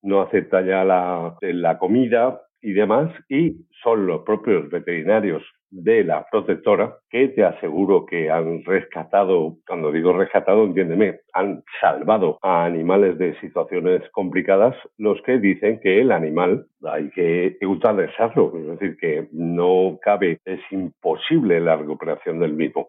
no 0.00 0.20
acepta 0.20 0.60
ya 0.60 0.84
la, 0.84 1.36
la 1.40 1.78
comida 1.80 2.40
y 2.60 2.72
demás, 2.72 3.10
y 3.28 3.66
son 3.82 4.06
los 4.06 4.22
propios 4.22 4.70
veterinarios 4.70 5.42
de 5.70 6.04
la 6.04 6.26
protectora 6.30 6.96
que 7.10 7.28
te 7.28 7.44
aseguro 7.44 8.06
que 8.06 8.30
han 8.30 8.64
rescatado, 8.64 9.56
cuando 9.66 9.92
digo 9.92 10.12
rescatado, 10.12 10.64
entiéndeme, 10.64 11.20
han 11.32 11.62
salvado 11.80 12.38
a 12.42 12.64
animales 12.64 13.18
de 13.18 13.38
situaciones 13.40 14.02
complicadas, 14.12 14.76
los 14.96 15.20
que 15.22 15.38
dicen 15.38 15.80
que 15.80 16.00
el 16.00 16.12
animal 16.12 16.66
hay 16.84 17.10
que 17.10 17.56
eutanasiarlo, 17.60 18.52
es 18.56 18.78
decir, 18.78 18.96
que 18.98 19.28
no 19.32 19.98
cabe, 20.02 20.38
es 20.44 20.60
imposible 20.70 21.60
la 21.60 21.76
recuperación 21.76 22.38
del 22.38 22.54
mismo 22.54 22.88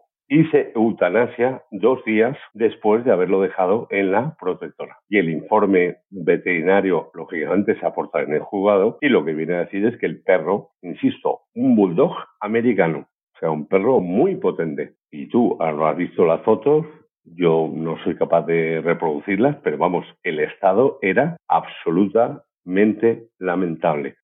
se 0.50 0.70
eutanasia 0.76 1.62
dos 1.72 2.04
días 2.04 2.38
después 2.54 3.04
de 3.04 3.10
haberlo 3.10 3.40
dejado 3.40 3.88
en 3.90 4.12
la 4.12 4.36
protectora. 4.38 4.98
Y 5.08 5.18
el 5.18 5.28
informe 5.28 5.96
veterinario, 6.08 7.10
lógicamente, 7.14 7.78
se 7.80 7.84
aporta 7.84 8.22
en 8.22 8.34
el 8.34 8.40
juzgado 8.40 8.98
y 9.00 9.08
lo 9.08 9.24
que 9.24 9.34
viene 9.34 9.56
a 9.56 9.64
decir 9.64 9.84
es 9.84 9.98
que 9.98 10.06
el 10.06 10.22
perro, 10.22 10.70
insisto, 10.82 11.40
un 11.56 11.74
bulldog 11.74 12.14
americano, 12.40 13.08
o 13.34 13.38
sea, 13.40 13.50
un 13.50 13.66
perro 13.66 13.98
muy 13.98 14.36
potente. 14.36 14.94
Y 15.10 15.28
tú 15.28 15.58
has 15.60 15.96
visto 15.96 16.24
las 16.24 16.42
fotos, 16.42 16.86
yo 17.24 17.68
no 17.72 17.98
soy 18.04 18.14
capaz 18.14 18.46
de 18.46 18.80
reproducirlas, 18.82 19.56
pero 19.64 19.78
vamos, 19.78 20.06
el 20.22 20.38
estado 20.38 20.98
era 21.02 21.36
absolutamente 21.48 23.26
lamentable. 23.40 24.14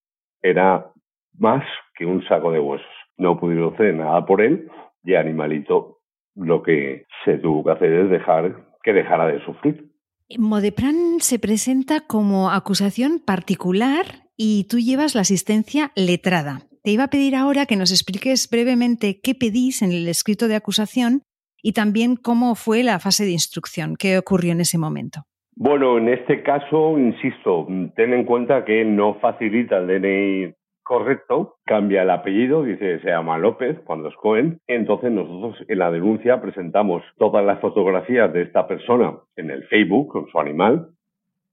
Era 0.41 0.93
más 1.37 1.65
que 1.97 2.07
un 2.07 2.23
saco 2.29 2.53
de 2.53 2.61
huesos. 2.61 2.87
No 3.19 3.41
pudieron 3.41 3.75
hacer 3.75 3.93
nada 3.95 4.25
por 4.25 4.41
él 4.41 4.71
y 5.03 5.15
animalito 5.15 5.96
lo 6.37 6.63
que 6.63 7.07
se 7.25 7.39
tuvo 7.39 7.65
que 7.65 7.73
hacer 7.73 7.93
es 7.93 8.11
dejar 8.11 8.65
que 8.83 8.93
dejara 8.93 9.27
de 9.27 9.45
sufrir. 9.45 9.91
Modepran 10.39 11.21
se 11.21 11.39
presenta 11.39 12.01
como 12.07 12.51
acusación 12.51 13.21
particular 13.25 14.05
y 14.37 14.67
tú 14.69 14.79
llevas 14.79 15.15
la 15.15 15.23
asistencia 15.23 15.93
letrada. 15.97 16.61
Te 16.83 16.91
iba 16.91 17.05
a 17.05 17.11
pedir 17.11 17.35
ahora 17.35 17.67
que 17.67 17.77
nos 17.77 17.91
expliques 17.91 18.49
brevemente 18.51 19.21
qué 19.21 19.35
pedís 19.35 19.83
en 19.83 19.93
el 19.93 20.09
escrito 20.09 20.47
de 20.47 20.57
acusación 20.57 21.23
y 21.63 21.73
también 21.73 22.17
cómo 22.17 22.55
fue 22.55 22.83
la 22.83 23.01
fase 23.01 23.25
de 23.25 23.33
instrucción, 23.33 23.97
qué 23.99 24.19
ocurrió 24.19 24.53
en 24.53 24.61
ese 24.61 24.79
momento. 24.79 25.23
Bueno, 25.57 25.97
en 25.97 26.09
este 26.09 26.43
caso, 26.43 26.99
insisto, 26.99 27.67
ten 27.97 28.13
en 28.13 28.25
cuenta 28.25 28.65
que 28.65 28.85
no 28.85 29.15
facilita 29.21 29.79
el 29.79 29.87
DNI 29.87 30.55
correcto, 30.87 31.57
cambia 31.65 32.03
el 32.03 32.11
apellido, 32.11 32.63
dice 32.63 33.01
se 33.01 33.09
llama 33.09 33.39
López 33.39 33.77
cuando 33.85 34.09
es 34.09 34.15
Cohen. 34.15 34.61
Entonces 34.69 35.11
nosotros 35.11 35.65
en 35.67 35.81
la 35.81 35.91
denuncia 35.91 36.41
presentamos 36.41 37.03
todas 37.19 37.45
las 37.45 37.61
fotografías 37.61 38.33
de 38.33 38.43
esta 38.43 38.69
persona 38.69 39.17
en 39.35 39.51
el 39.51 39.65
Facebook 39.65 40.13
con 40.13 40.29
su 40.29 40.39
animal, 40.39 40.91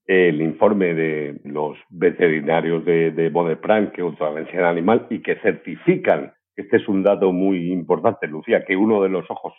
el 0.05 0.39
informe 0.39 0.93
de 0.93 1.41
los 1.45 1.75
veterinarios 1.89 2.85
de, 2.85 3.09
de 3.09 3.91
que 3.91 4.03
ultravencia 4.03 4.59
el 4.59 4.65
animal 4.65 5.07
y 5.09 5.23
que 5.23 5.35
certifican, 5.37 6.33
este 6.55 6.77
es 6.77 6.87
un 6.87 7.01
dato 7.01 7.31
muy 7.31 7.71
importante, 7.71 8.27
Lucía, 8.27 8.63
que 8.63 8.77
uno 8.77 9.01
de 9.01 9.09
los 9.09 9.25
ojos 9.31 9.53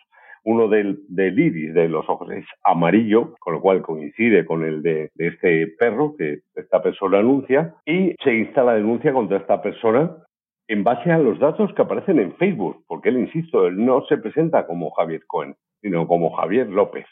uno 0.44 0.68
del, 0.68 1.00
del, 1.08 1.38
iris 1.38 1.74
de 1.74 1.88
los 1.88 2.08
ojos 2.08 2.30
es 2.30 2.44
amarillo, 2.62 3.34
con 3.40 3.54
lo 3.54 3.60
cual 3.60 3.82
coincide 3.82 4.44
con 4.44 4.64
el 4.64 4.82
de, 4.82 5.10
de, 5.14 5.26
este 5.28 5.66
perro 5.78 6.14
que 6.16 6.40
esta 6.54 6.82
persona 6.82 7.18
anuncia, 7.18 7.74
y 7.86 8.14
se 8.22 8.34
instala 8.34 8.74
denuncia 8.74 9.12
contra 9.12 9.38
esta 9.38 9.60
persona 9.62 10.16
en 10.68 10.84
base 10.84 11.10
a 11.10 11.18
los 11.18 11.38
datos 11.38 11.72
que 11.74 11.82
aparecen 11.82 12.18
en 12.18 12.34
Facebook, 12.36 12.84
porque 12.86 13.10
él, 13.10 13.18
insisto, 13.18 13.66
él 13.66 13.84
no 13.84 14.04
se 14.06 14.18
presenta 14.18 14.66
como 14.66 14.90
Javier 14.92 15.22
Cohen, 15.26 15.56
sino 15.82 16.06
como 16.06 16.30
Javier 16.30 16.68
López. 16.68 17.06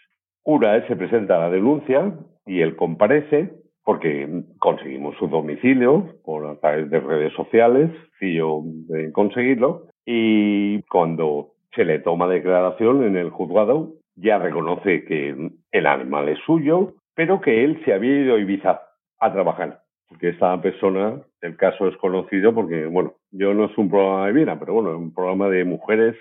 Una 0.45 0.73
vez 0.73 0.87
se 0.87 0.97
presenta 0.97 1.39
la 1.39 1.51
denuncia 1.51 2.15
y 2.47 2.61
él 2.61 2.77
comparece 2.77 3.53
porque 3.85 4.45
conseguimos 4.59 5.17
su 5.17 5.27
domicilio 5.29 6.15
por 6.25 6.47
a 6.47 6.57
través 6.57 6.89
de 6.91 7.01
redes 7.01 7.33
sociales, 7.35 7.91
sencillo 8.19 8.61
de 8.65 9.13
conseguirlo, 9.13 9.87
y 10.07 10.83
cuando 10.83 11.53
se 11.75 11.85
le 11.85 11.99
toma 12.01 12.29
declaración 12.29 13.05
en 13.05 13.17
el 13.17 13.31
juzgado, 13.31 13.93
ya 14.17 14.39
reconoce 14.39 15.05
que 15.05 15.51
el 15.71 15.87
animal 15.87 16.29
es 16.29 16.39
suyo, 16.41 16.95
pero 17.15 17.41
que 17.41 17.65
él 17.65 17.83
se 17.85 17.93
había 17.93 18.21
ido 18.21 18.35
a 18.35 18.39
Ibiza 18.39 18.83
a 19.19 19.33
trabajar. 19.33 19.81
Porque 20.09 20.29
esta 20.29 20.61
persona, 20.61 21.23
el 21.41 21.57
caso 21.57 21.89
es 21.89 21.97
conocido 21.97 22.55
porque, 22.55 22.85
bueno, 22.87 23.15
yo 23.31 23.55
no 23.55 23.65
es 23.65 23.79
un 23.79 23.89
programa 23.89 24.27
de 24.27 24.33
vida, 24.33 24.59
pero 24.59 24.75
bueno, 24.75 24.91
es 24.91 24.97
un 24.97 25.15
programa 25.15 25.49
de 25.49 25.65
mujeres, 25.65 26.17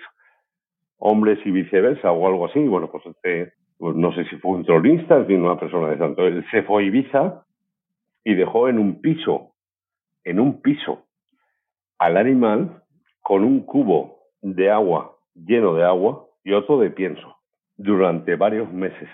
hombres 0.96 1.38
y 1.44 1.50
viceversa 1.50 2.10
o 2.10 2.26
algo 2.26 2.46
así. 2.46 2.60
Bueno, 2.60 2.90
pues 2.90 3.04
este, 3.04 3.52
pues 3.76 3.94
no 3.94 4.14
sé 4.14 4.24
si 4.24 4.36
fue 4.36 4.52
un 4.52 4.64
tronista, 4.64 5.26
sino 5.26 5.44
una 5.44 5.60
persona 5.60 5.88
de 5.90 5.98
santo. 5.98 6.26
Él 6.26 6.44
se 6.50 6.62
fue 6.62 6.82
a 6.82 6.86
Ibiza 6.86 7.44
y 8.24 8.34
dejó 8.34 8.68
en 8.68 8.78
un 8.78 9.02
piso, 9.02 9.52
en 10.24 10.40
un 10.40 10.62
piso, 10.62 11.04
al 11.98 12.16
animal 12.16 12.82
con 13.20 13.44
un 13.44 13.60
cubo 13.60 14.20
de 14.40 14.70
agua 14.70 15.16
lleno 15.34 15.74
de 15.74 15.84
agua 15.84 16.26
y 16.44 16.52
otro 16.52 16.78
de 16.78 16.90
pienso 16.90 17.36
durante 17.76 18.36
varios 18.36 18.72
meses. 18.72 19.08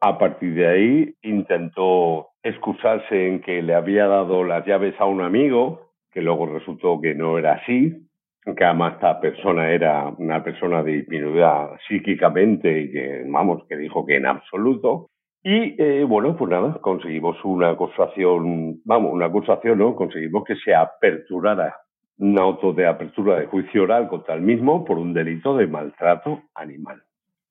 A 0.00 0.18
partir 0.18 0.54
de 0.54 0.66
ahí 0.66 1.14
intentó 1.22 2.28
excusarse 2.42 3.28
en 3.28 3.40
que 3.40 3.62
le 3.62 3.74
había 3.74 4.06
dado 4.06 4.44
las 4.44 4.64
llaves 4.64 4.94
a 5.00 5.06
un 5.06 5.20
amigo, 5.20 5.90
que 6.12 6.22
luego 6.22 6.46
resultó 6.46 7.00
que 7.00 7.14
no 7.14 7.36
era 7.38 7.54
así, 7.54 8.08
que 8.56 8.64
además 8.64 8.94
esta 8.94 9.20
persona 9.20 9.70
era 9.70 10.08
una 10.16 10.42
persona 10.42 10.82
disminuida 10.82 11.76
psíquicamente 11.86 12.80
y 12.80 12.92
que, 12.92 13.24
vamos, 13.26 13.64
que 13.68 13.76
dijo 13.76 14.06
que 14.06 14.16
en 14.16 14.26
absoluto. 14.26 15.08
Y 15.42 15.80
eh, 15.80 16.04
bueno, 16.04 16.36
pues 16.36 16.50
nada, 16.50 16.78
conseguimos 16.80 17.36
una 17.44 17.70
acusación, 17.70 18.80
vamos, 18.84 19.12
una 19.12 19.26
acusación, 19.26 19.78
¿no? 19.78 19.94
Conseguimos 19.94 20.44
que 20.44 20.56
se 20.56 20.74
aperturara 20.74 21.74
un 22.18 22.38
auto 22.38 22.72
de 22.72 22.86
apertura 22.86 23.38
de 23.38 23.46
juicio 23.46 23.84
oral 23.84 24.08
contra 24.08 24.34
el 24.34 24.42
mismo 24.42 24.84
por 24.84 24.98
un 24.98 25.14
delito 25.14 25.56
de 25.56 25.66
maltrato 25.66 26.42
animal 26.54 27.02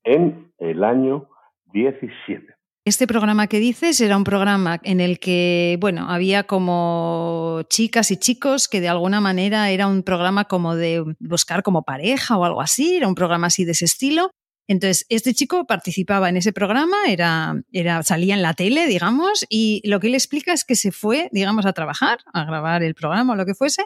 en 0.04 0.52
el 0.60 0.84
año 0.84 1.30
17. 1.74 2.58
Este 2.86 3.06
programa 3.06 3.48
que 3.48 3.60
dices 3.60 4.00
era 4.00 4.16
un 4.16 4.24
programa 4.24 4.80
en 4.84 5.02
el 5.02 5.20
que, 5.20 5.78
bueno, 5.82 6.10
había 6.10 6.44
como 6.44 7.62
chicas 7.70 8.12
y 8.12 8.18
chicos 8.18 8.70
que 8.70 8.80
de 8.80 8.88
alguna 8.88 9.20
manera 9.20 9.70
era 9.72 9.88
un 9.88 10.04
programa 10.04 10.46
como 10.46 10.74
de 10.76 11.04
buscar 11.20 11.64
como 11.64 11.84
pareja 11.84 12.38
o 12.38 12.46
algo 12.46 12.62
así, 12.62 12.96
era 12.96 13.10
un 13.10 13.16
programa 13.16 13.48
así 13.48 13.66
de 13.66 13.74
ese 13.74 13.84
estilo. 13.84 14.32
Entonces, 14.70 15.06
este 15.10 15.34
chico 15.34 15.66
participaba 15.66 16.30
en 16.30 16.38
ese 16.38 16.54
programa, 16.54 16.96
era, 17.08 17.62
era, 17.74 18.04
salía 18.04 18.36
en 18.36 18.42
la 18.42 18.54
tele, 18.54 18.88
digamos, 18.88 19.46
y 19.50 19.82
lo 19.86 20.00
que 20.00 20.08
él 20.08 20.16
explica 20.16 20.54
es 20.54 20.64
que 20.64 20.76
se 20.76 20.94
fue, 20.94 21.30
digamos, 21.34 21.66
a 21.66 21.74
trabajar, 21.74 22.20
a 22.34 22.46
grabar 22.46 22.84
el 22.84 22.96
programa 22.96 23.34
o 23.34 23.36
lo 23.36 23.46
que 23.46 23.54
fuese, 23.54 23.84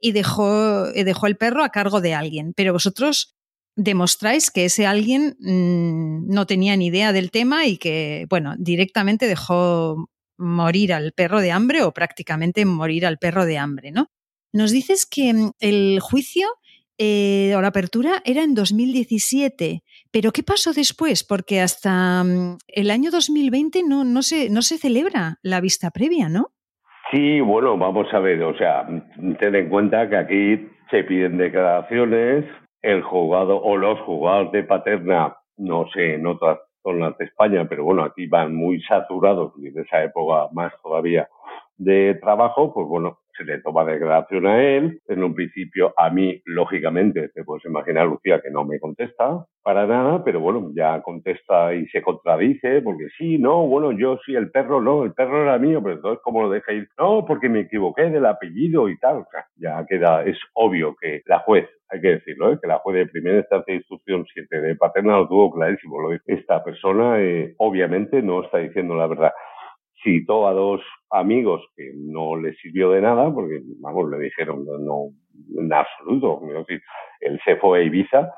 y 0.00 0.12
dejó, 0.12 0.86
dejó 0.92 1.26
el 1.26 1.36
perro 1.36 1.62
a 1.62 1.70
cargo 1.70 2.00
de 2.00 2.14
alguien. 2.14 2.52
Pero 2.54 2.72
vosotros 2.72 3.36
demostráis 3.76 4.50
que 4.50 4.64
ese 4.64 4.86
alguien 4.86 5.36
mm, 5.40 6.32
no 6.32 6.46
tenía 6.46 6.76
ni 6.76 6.86
idea 6.86 7.12
del 7.12 7.30
tema 7.30 7.66
y 7.66 7.78
que, 7.78 8.26
bueno, 8.28 8.54
directamente 8.58 9.26
dejó 9.26 10.10
morir 10.36 10.92
al 10.92 11.12
perro 11.12 11.40
de 11.40 11.52
hambre 11.52 11.82
o 11.82 11.92
prácticamente 11.92 12.64
morir 12.64 13.06
al 13.06 13.18
perro 13.18 13.44
de 13.44 13.58
hambre, 13.58 13.92
¿no? 13.92 14.10
Nos 14.52 14.70
dices 14.70 15.06
que 15.06 15.32
mm, 15.32 15.52
el 15.60 16.00
juicio 16.00 16.48
eh, 16.98 17.54
o 17.56 17.60
la 17.62 17.68
apertura 17.68 18.22
era 18.24 18.42
en 18.42 18.54
2017, 18.54 19.82
pero 20.10 20.32
¿qué 20.32 20.42
pasó 20.42 20.72
después? 20.72 21.24
Porque 21.24 21.60
hasta 21.60 22.24
mm, 22.24 22.58
el 22.68 22.90
año 22.90 23.10
2020 23.10 23.82
no, 23.84 24.04
no, 24.04 24.22
se, 24.22 24.50
no 24.50 24.62
se 24.62 24.78
celebra 24.78 25.38
la 25.42 25.60
vista 25.60 25.90
previa, 25.90 26.28
¿no? 26.28 26.52
Sí, 27.10 27.40
bueno, 27.40 27.76
vamos 27.76 28.06
a 28.14 28.20
ver, 28.20 28.40
o 28.44 28.56
sea, 28.56 28.86
ten 29.40 29.54
en 29.54 29.68
cuenta 29.68 30.08
que 30.08 30.16
aquí 30.16 30.68
se 30.90 31.02
piden 31.02 31.38
declaraciones, 31.38 32.44
el 32.82 33.02
juzgado 33.02 33.60
o 33.60 33.76
los 33.76 33.98
juzgados 34.00 34.52
de 34.52 34.62
paterna, 34.62 35.36
no 35.56 35.88
sé, 35.92 36.14
en 36.14 36.26
otras 36.26 36.58
zonas 36.82 37.18
de 37.18 37.24
España, 37.24 37.66
pero 37.68 37.84
bueno, 37.84 38.04
aquí 38.04 38.26
van 38.26 38.54
muy 38.54 38.80
saturados 38.82 39.52
y 39.58 39.70
de 39.70 39.82
esa 39.82 40.04
época 40.04 40.48
más 40.52 40.72
todavía 40.82 41.28
de 41.78 42.14
trabajo, 42.20 42.72
pues 42.72 42.86
bueno, 42.86 43.18
se 43.40 43.46
le 43.46 43.60
toma 43.60 43.84
declaración 43.84 44.46
a 44.46 44.62
él. 44.62 45.00
En 45.08 45.24
un 45.24 45.34
principio, 45.34 45.94
a 45.96 46.10
mí, 46.10 46.40
lógicamente, 46.44 47.30
te 47.30 47.42
puedes 47.42 47.64
imaginar, 47.64 48.06
Lucía, 48.06 48.40
que 48.40 48.50
no 48.50 48.64
me 48.64 48.78
contesta 48.78 49.46
para 49.62 49.86
nada, 49.86 50.22
pero 50.24 50.40
bueno, 50.40 50.70
ya 50.74 51.00
contesta 51.02 51.74
y 51.74 51.86
se 51.88 52.02
contradice, 52.02 52.82
porque 52.82 53.08
sí, 53.16 53.38
no, 53.38 53.66
bueno, 53.66 53.92
yo 53.92 54.18
sí, 54.24 54.34
el 54.34 54.50
perro 54.50 54.80
no, 54.80 55.04
el 55.04 55.12
perro 55.12 55.42
era 55.42 55.58
mío, 55.58 55.82
pero 55.82 55.96
entonces, 55.96 56.20
¿cómo 56.22 56.42
lo 56.42 56.50
deja 56.50 56.72
ir? 56.72 56.88
No, 56.98 57.24
porque 57.26 57.48
me 57.48 57.60
equivoqué 57.60 58.10
del 58.10 58.26
apellido 58.26 58.88
y 58.88 58.98
tal. 58.98 59.18
O 59.18 59.26
sea, 59.30 59.46
ya 59.56 59.84
queda, 59.86 60.24
es 60.24 60.38
obvio 60.54 60.94
que 61.00 61.22
la 61.26 61.40
juez 61.40 61.68
hay 61.90 62.00
que 62.00 62.08
decirlo, 62.08 62.52
¿eh? 62.52 62.58
que 62.60 62.68
la 62.68 62.78
juez 62.78 62.96
de 62.98 63.06
primera 63.06 63.38
instancia 63.38 63.72
de 63.72 63.78
instrucción 63.78 64.24
7 64.32 64.60
de 64.60 64.76
Paterna 64.76 65.16
lo 65.18 65.28
tuvo 65.28 65.50
clarísimo. 65.50 66.00
Lo 66.00 66.16
Esta 66.24 66.62
persona 66.62 67.20
eh, 67.20 67.54
obviamente 67.58 68.22
no 68.22 68.44
está 68.44 68.58
diciendo 68.58 68.94
la 68.94 69.08
verdad 69.08 69.32
citó 70.02 70.48
a 70.48 70.52
dos 70.52 70.80
amigos 71.10 71.62
que 71.76 71.92
no 71.94 72.36
le 72.36 72.54
sirvió 72.54 72.90
de 72.90 73.02
nada, 73.02 73.32
porque, 73.32 73.60
vamos, 73.80 74.10
le 74.10 74.18
dijeron, 74.18 74.64
no, 74.64 75.08
en 75.56 75.72
absoluto. 75.72 76.40
él 77.20 77.40
se 77.44 77.56
fue 77.56 77.80
a 77.80 77.82
Ibiza, 77.82 78.32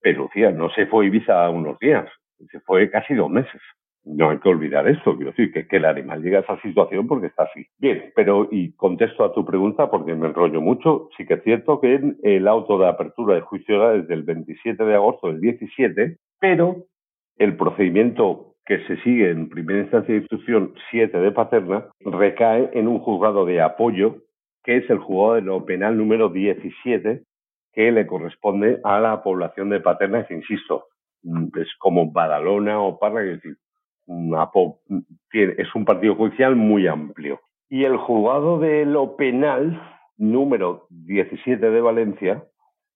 pero, 0.00 0.24
Lucía, 0.24 0.50
no 0.50 0.70
se 0.70 0.86
fue 0.86 1.04
a 1.04 1.08
Ibiza 1.08 1.50
unos 1.50 1.78
días, 1.78 2.08
se 2.50 2.60
fue 2.60 2.90
casi 2.90 3.14
dos 3.14 3.30
meses. 3.30 3.60
No 4.04 4.30
hay 4.30 4.38
que 4.38 4.48
olvidar 4.48 4.88
esto, 4.88 5.16
quiero 5.16 5.32
decir, 5.32 5.52
que, 5.52 5.76
el 5.76 5.84
animal 5.84 6.22
llega 6.22 6.38
a 6.38 6.42
esa 6.42 6.60
situación 6.62 7.06
porque 7.06 7.26
está 7.26 7.42
así. 7.42 7.66
Bien, 7.78 8.10
pero, 8.14 8.48
y 8.50 8.72
contesto 8.72 9.24
a 9.24 9.34
tu 9.34 9.44
pregunta 9.44 9.90
porque 9.90 10.14
me 10.14 10.28
enrollo 10.28 10.62
mucho, 10.62 11.10
sí 11.16 11.26
que 11.26 11.34
es 11.34 11.42
cierto 11.42 11.80
que 11.80 12.00
el 12.22 12.48
auto 12.48 12.78
de 12.78 12.88
apertura 12.88 13.34
de 13.34 13.42
juicio 13.42 13.74
era 13.74 14.00
desde 14.00 14.14
el 14.14 14.22
27 14.22 14.82
de 14.82 14.94
agosto 14.94 15.26
del 15.26 15.40
17, 15.40 16.16
pero 16.40 16.84
el 17.36 17.56
procedimiento 17.56 18.47
que 18.68 18.84
se 18.86 18.98
sigue 18.98 19.30
en 19.30 19.48
primera 19.48 19.80
instancia 19.80 20.12
de 20.12 20.20
instrucción 20.20 20.74
7 20.90 21.18
de 21.18 21.32
Paterna, 21.32 21.86
recae 22.00 22.68
en 22.74 22.86
un 22.86 22.98
juzgado 22.98 23.46
de 23.46 23.62
apoyo, 23.62 24.16
que 24.62 24.76
es 24.76 24.90
el 24.90 24.98
juzgado 24.98 25.34
de 25.36 25.40
lo 25.40 25.64
penal 25.64 25.96
número 25.96 26.28
17, 26.28 27.22
que 27.72 27.92
le 27.92 28.06
corresponde 28.06 28.78
a 28.84 29.00
la 29.00 29.22
población 29.22 29.70
de 29.70 29.80
Paterna, 29.80 30.26
que 30.26 30.34
insisto, 30.34 30.84
mm, 31.22 31.46
es 31.58 31.68
como 31.78 32.12
Badalona 32.12 32.78
o 32.78 32.98
Parra, 32.98 33.22
es 33.22 33.40
decir, 33.42 33.56
es 35.32 35.74
un 35.74 35.84
partido 35.86 36.14
judicial 36.14 36.54
muy 36.54 36.86
amplio. 36.86 37.40
Y 37.70 37.84
el 37.84 37.96
juzgado 37.96 38.58
de 38.58 38.84
lo 38.84 39.16
penal 39.16 39.80
número 40.18 40.86
17 40.90 41.70
de 41.70 41.80
Valencia 41.80 42.44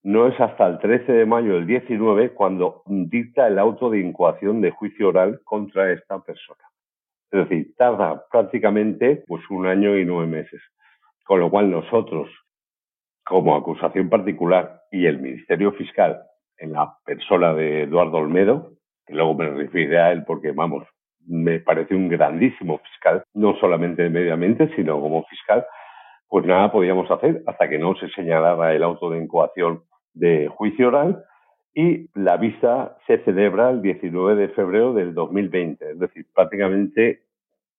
no 0.02 0.26
es 0.26 0.38
hasta 0.40 0.66
el 0.66 0.78
13 0.78 1.12
de 1.12 1.26
mayo 1.26 1.54
del 1.54 1.66
19 1.66 2.34
cuando 2.34 2.82
dicta 2.86 3.46
el 3.46 3.58
auto 3.58 3.88
de 3.88 4.00
incoación 4.00 4.60
de 4.60 4.72
juicio 4.72 5.08
oral 5.08 5.40
contra 5.44 5.92
esta 5.92 6.20
persona. 6.20 6.62
Es 7.30 7.48
decir, 7.48 7.74
tarda 7.76 8.24
prácticamente 8.30 9.24
pues 9.26 9.42
un 9.48 9.66
año 9.66 9.96
y 9.96 10.04
nueve 10.04 10.26
meses. 10.26 10.60
Con 11.24 11.40
lo 11.40 11.50
cual 11.50 11.70
nosotros, 11.70 12.28
como 13.24 13.56
acusación 13.56 14.10
particular 14.10 14.82
y 14.90 15.06
el 15.06 15.20
Ministerio 15.20 15.72
Fiscal, 15.72 16.20
en 16.58 16.72
la 16.72 16.96
persona 17.04 17.54
de 17.54 17.84
Eduardo 17.84 18.18
Olmedo, 18.18 18.72
que 19.06 19.14
luego 19.14 19.34
me 19.34 19.48
refiero 19.48 20.02
a 20.02 20.12
él 20.12 20.24
porque, 20.24 20.52
vamos, 20.52 20.86
me 21.26 21.60
parece 21.60 21.94
un 21.94 22.08
grandísimo 22.08 22.78
fiscal, 22.78 23.22
no 23.34 23.56
solamente 23.60 24.08
mediamente, 24.10 24.68
sino 24.74 25.00
como 25.00 25.24
fiscal, 25.24 25.64
pues 26.28 26.44
nada 26.44 26.72
podíamos 26.72 27.10
hacer 27.10 27.42
hasta 27.46 27.68
que 27.68 27.78
no 27.78 27.94
se 27.94 28.08
señalara 28.10 28.74
el 28.74 28.82
auto 28.82 29.10
de 29.10 29.18
incoación 29.18 29.82
de 30.14 30.48
juicio 30.48 30.88
oral 30.88 31.24
y 31.74 32.08
la 32.14 32.36
vista 32.36 32.98
se 33.06 33.18
celebra 33.24 33.70
el 33.70 33.82
19 33.82 34.40
de 34.40 34.48
febrero 34.50 34.92
del 34.92 35.14
2020, 35.14 35.92
es 35.92 35.98
decir, 35.98 36.26
prácticamente 36.34 37.22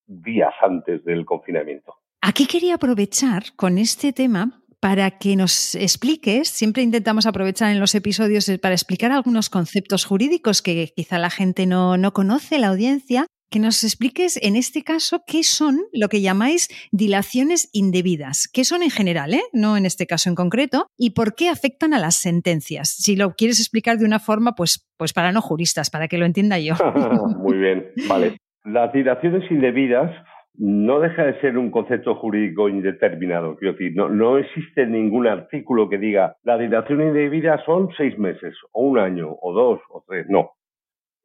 días 0.08 0.54
antes 0.62 1.04
del 1.06 1.26
confinamiento. 1.26 1.96
Aquí 2.22 2.48
quería 2.48 2.76
aprovechar 2.76 3.44
con 3.56 3.78
este 3.78 4.14
tema 4.14 4.64
para 4.80 5.12
que 5.12 5.36
nos 5.36 5.76
expliques, 5.76 6.50
siempre 6.50 6.84
intentamos 6.84 7.26
aprovechar 7.26 7.72
en 7.72 7.80
los 7.80 7.96
episodios 7.96 8.52
para 8.62 8.74
explicar 8.74 9.12
algunos 9.12 9.50
conceptos 9.50 10.04
jurídicos 10.04 10.62
que 10.62 10.92
quizá 10.94 11.18
la 11.20 11.30
gente 11.30 11.66
no, 11.66 11.96
no 11.96 12.12
conoce, 12.12 12.60
la 12.60 12.68
audiencia, 12.68 13.28
que 13.54 13.60
nos 13.60 13.84
expliques 13.84 14.40
en 14.42 14.56
este 14.56 14.82
caso 14.82 15.22
qué 15.28 15.44
son 15.44 15.76
lo 15.94 16.10
que 16.10 16.22
llamáis 16.22 16.70
dilaciones 16.92 17.70
indebidas, 17.72 18.50
qué 18.52 18.64
son 18.64 18.82
en 18.82 18.90
general, 18.90 19.36
¿eh? 19.36 19.44
no 19.54 19.78
en 19.78 19.86
este 19.86 20.08
caso 20.08 20.28
en 20.28 20.34
concreto, 20.34 20.88
y 20.98 21.12
por 21.12 21.36
qué 21.36 21.50
afectan 21.50 21.94
a 21.94 22.00
las 22.00 22.16
sentencias. 22.16 22.90
Si 22.90 23.16
lo 23.16 23.34
quieres 23.36 23.60
explicar 23.60 23.98
de 23.98 24.06
una 24.06 24.18
forma, 24.18 24.54
pues, 24.54 24.90
pues 24.98 25.14
para 25.14 25.32
no 25.32 25.40
juristas, 25.40 25.92
para 25.92 26.08
que 26.08 26.18
lo 26.18 26.26
entienda 26.26 26.58
yo. 26.58 26.74
Muy 27.38 27.60
bien, 27.60 27.92
vale. 28.10 28.38
Las 28.66 28.92
dilaciones 28.92 29.44
indebidas 29.52 30.10
no 30.56 31.00
deja 31.00 31.24
de 31.24 31.40
ser 31.40 31.56
un 31.56 31.70
concepto 31.70 32.16
jurídico 32.16 32.70
indeterminado. 32.70 33.56
Quiero 33.58 33.74
decir, 33.74 33.92
no, 33.96 34.10
no 34.10 34.40
existe 34.40 34.88
ningún 34.88 35.28
artículo 35.28 35.90
que 35.90 36.00
diga 36.00 36.38
la 36.44 36.58
dilación 36.58 37.04
indebida 37.04 37.64
son 37.68 37.90
seis 37.98 38.18
meses, 38.18 38.56
o 38.72 38.82
un 38.82 38.98
año, 38.98 39.30
o 39.40 39.54
dos, 39.54 39.80
o 39.92 40.04
tres. 40.08 40.26
No 40.28 40.54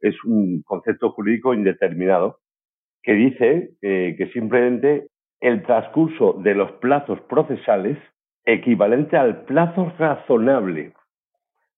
es 0.00 0.14
un 0.24 0.62
concepto 0.62 1.10
jurídico 1.10 1.54
indeterminado 1.54 2.38
que 3.02 3.12
dice 3.14 3.70
eh, 3.82 4.14
que 4.18 4.30
simplemente 4.32 5.08
el 5.40 5.62
transcurso 5.62 6.34
de 6.34 6.54
los 6.54 6.72
plazos 6.72 7.20
procesales 7.22 7.98
equivalente 8.44 9.16
al 9.16 9.44
plazo 9.44 9.92
razonable. 9.98 10.94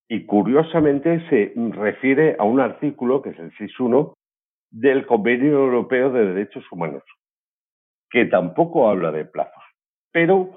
Y 0.07 0.25
curiosamente 0.25 1.25
se 1.29 1.53
refiere 1.71 2.35
a 2.39 2.43
un 2.43 2.59
artículo, 2.59 3.21
que 3.21 3.29
es 3.29 3.39
el 3.39 3.51
6.1, 3.53 4.13
del 4.71 5.05
Convenio 5.05 5.59
Europeo 5.59 6.11
de 6.11 6.25
Derechos 6.25 6.63
Humanos, 6.71 7.03
que 8.09 8.25
tampoco 8.25 8.89
habla 8.89 9.11
de 9.11 9.25
plazos. 9.25 9.63
Pero 10.11 10.51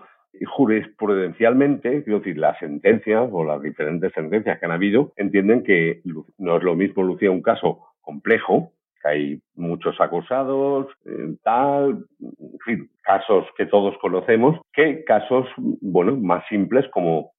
jurisprudencialmente, 0.46 2.02
quiero 2.04 2.18
decir, 2.18 2.38
las 2.38 2.58
sentencias 2.58 3.28
o 3.30 3.44
las 3.44 3.62
diferentes 3.62 4.12
sentencias 4.12 4.58
que 4.58 4.66
han 4.66 4.72
habido 4.72 5.12
entienden 5.16 5.62
que 5.62 6.02
no 6.38 6.56
es 6.56 6.62
lo 6.62 6.74
mismo, 6.74 7.02
Lucía, 7.02 7.30
un 7.30 7.42
caso 7.42 7.80
complejo, 8.00 8.72
que 9.02 9.08
hay 9.08 9.42
muchos 9.54 10.00
acusados, 10.00 10.88
eh, 11.04 11.36
tal, 11.42 12.04
en 12.20 12.58
fin, 12.64 12.90
casos 13.02 13.46
que 13.56 13.66
todos 13.66 13.96
conocemos, 13.98 14.60
que 14.72 15.04
casos, 15.04 15.46
bueno, 15.56 16.16
más 16.16 16.44
simples 16.48 16.86
como 16.90 17.32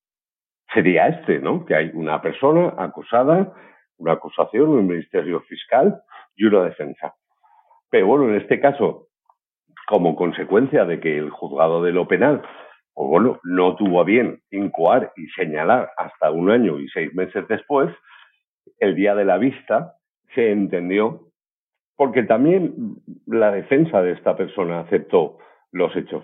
sería 0.74 1.08
este, 1.08 1.40
¿no? 1.40 1.66
Que 1.66 1.76
hay 1.76 1.92
una 1.94 2.22
persona 2.22 2.74
acusada, 2.78 3.54
una 3.98 4.14
acusación, 4.14 4.70
un 4.70 4.88
ministerio 4.88 5.42
fiscal 5.42 6.02
y 6.36 6.46
una 6.46 6.64
defensa. 6.64 7.16
Pero 7.90 8.08
bueno, 8.08 8.30
en 8.30 8.36
este 8.36 8.60
caso, 8.60 9.08
como 9.88 10.16
consecuencia 10.16 10.86
de 10.86 11.00
que 11.00 11.18
el 11.18 11.30
juzgado 11.30 11.82
de 11.84 11.92
lo 11.92 12.08
penal 12.08 12.42
o 12.96 13.08
bueno, 13.08 13.40
no 13.44 13.76
tuvo 13.76 14.02
a 14.02 14.06
bien 14.06 14.42
incoar 14.52 15.12
y 15.16 15.28
señalar 15.30 15.92
hasta 15.98 16.32
un 16.32 16.50
año 16.50 16.80
y 16.80 16.88
seis 16.90 17.14
meses 17.14 17.48
después, 17.48 17.94
el 18.80 18.96
día 18.96 19.14
de 19.16 19.26
la 19.26 19.38
vista 19.38 19.96
se 20.34 20.52
entendió 20.52 21.22
porque 21.98 22.24
también 22.24 22.74
la 23.26 23.52
defensa 23.52 24.02
de 24.02 24.14
esta 24.14 24.36
persona 24.36 24.82
aceptó 24.82 25.38
los 25.72 25.96
hechos, 25.96 26.24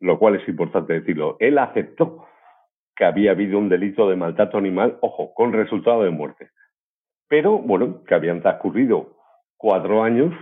lo 0.00 0.18
cual 0.18 0.36
es 0.36 0.48
importante 0.48 0.94
decirlo. 0.94 1.36
Él 1.40 1.58
aceptó 1.58 2.26
que 2.96 3.04
había 3.04 3.32
habido 3.32 3.58
un 3.58 3.68
delito 3.68 4.08
de 4.08 4.16
maltrato 4.16 4.58
animal, 4.58 4.98
ojo, 5.00 5.34
con 5.34 5.52
resultado 5.52 6.02
de 6.02 6.10
muerte. 6.10 6.50
Pero, 7.28 7.58
bueno, 7.58 8.04
que 8.04 8.14
habían 8.14 8.40
transcurrido 8.40 9.16
cuatro 9.56 10.02
años 10.02 10.32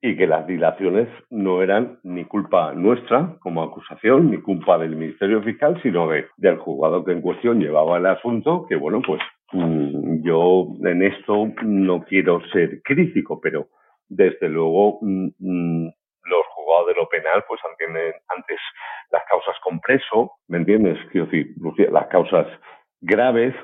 y 0.00 0.16
que 0.16 0.26
las 0.26 0.46
dilaciones 0.46 1.08
no 1.30 1.62
eran 1.62 1.98
ni 2.02 2.24
culpa 2.24 2.72
nuestra 2.74 3.36
como 3.40 3.62
acusación, 3.62 4.30
ni 4.30 4.38
culpa 4.38 4.78
del 4.78 4.96
Ministerio 4.96 5.42
Fiscal, 5.42 5.80
sino 5.82 6.08
de, 6.08 6.26
del 6.36 6.58
juzgado 6.58 7.04
que 7.04 7.12
en 7.12 7.22
cuestión 7.22 7.60
llevaba 7.60 7.96
el 7.98 8.06
asunto, 8.06 8.66
que 8.68 8.76
bueno, 8.76 9.00
pues 9.04 9.20
mm, 9.52 10.22
yo 10.22 10.68
en 10.84 11.02
esto 11.02 11.48
no 11.62 12.02
quiero 12.04 12.40
ser 12.52 12.82
crítico, 12.82 13.40
pero 13.40 13.68
desde 14.08 14.48
luego 14.48 14.98
mm, 15.00 15.28
mm, 15.38 15.86
los 16.24 16.46
juzgados 16.54 16.86
de 16.88 16.94
lo 16.94 17.08
penal 17.08 17.44
pues 17.48 17.60
entienden 17.70 18.12
antes 18.28 18.58
las 19.10 19.22
causas 19.28 19.56
con 19.62 19.80
preso, 19.80 20.32
¿me 20.48 20.58
entiendes? 20.58 20.98
Quiero 21.10 21.26
decir, 21.26 21.54
las 21.90 22.06
causas 22.08 22.46
graves, 23.00 23.54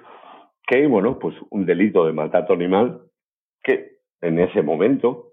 que 0.66 0.86
bueno, 0.86 1.18
pues 1.18 1.36
un 1.50 1.66
delito 1.66 2.06
de 2.06 2.12
maltrato 2.12 2.54
animal, 2.54 3.02
que 3.62 3.98
en 4.20 4.38
ese 4.38 4.62
momento 4.62 5.31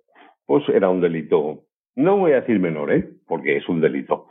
pues 0.49 0.67
era 0.69 0.89
un 0.89 0.99
delito, 0.99 1.65
no 1.95 2.17
voy 2.17 2.31
a 2.31 2.41
decir 2.41 2.59
menor, 2.59 2.91
¿eh? 2.91 3.07
porque 3.27 3.57
es 3.57 3.69
un 3.69 3.81
delito. 3.81 4.25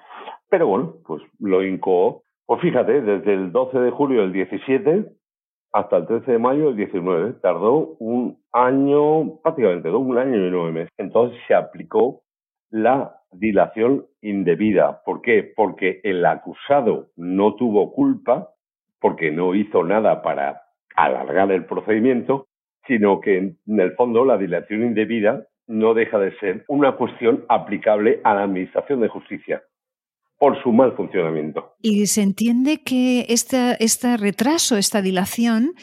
Pero 0.51 0.67
bueno, 0.67 0.97
pues 1.07 1.23
lo 1.39 1.63
incoó, 1.63 2.25
pues 2.45 2.61
fíjate, 2.61 3.03
desde 3.03 3.35
el 3.35 3.53
12 3.53 3.79
de 3.79 3.91
julio 3.93 4.23
del 4.23 4.33
17 4.33 5.13
hasta 5.73 5.97
el 5.97 6.09
13 6.09 6.33
de 6.33 6.39
mayo 6.41 6.67
del 6.67 6.77
19. 6.77 7.35
Tardó 7.35 7.95
un 8.01 8.37
año, 8.53 9.41
prácticamente 9.45 9.91
un 9.91 10.19
año 10.19 10.45
y 10.45 10.51
nueve 10.51 10.73
meses. 10.73 10.91
Entonces 10.99 11.39
se 11.47 11.55
aplicó 11.55 12.23
la 12.69 13.15
dilación 13.31 14.05
indebida. 14.21 15.03
¿Por 15.05 15.23
qué? 15.23 15.53
Porque 15.55 16.01
el 16.03 16.27
acusado 16.27 17.11
no 17.15 17.55
tuvo 17.55 17.93
culpa, 17.93 18.49
porque 19.01 19.31
no 19.31 19.55
hizo 19.55 19.85
nada 19.85 20.21
para 20.23 20.63
alargar 20.97 21.53
el 21.53 21.65
procedimiento, 21.65 22.49
sino 22.89 23.21
que 23.21 23.39
en 23.39 23.81
el 23.81 23.93
fondo 23.93 24.25
la 24.25 24.37
dilación 24.37 24.83
indebida 24.83 25.47
no 25.69 25.95
deja 25.95 26.19
de 26.19 26.37
ser 26.39 26.65
una 26.67 26.97
cuestión 26.97 27.45
aplicable 27.49 28.21
a 28.25 28.35
la 28.35 28.43
Administración 28.43 29.01
de 29.01 29.09
Justicia 29.09 29.63
por 30.39 30.61
su 30.63 30.73
mal 30.73 30.93
funcionamiento. 30.97 31.75
Y 31.83 32.07
se 32.07 32.23
entiende 32.23 32.83
que 32.85 33.27
este, 33.29 33.77
este 33.81 34.17
retraso, 34.17 34.77
esta 34.77 35.03
dilación, 35.03 35.75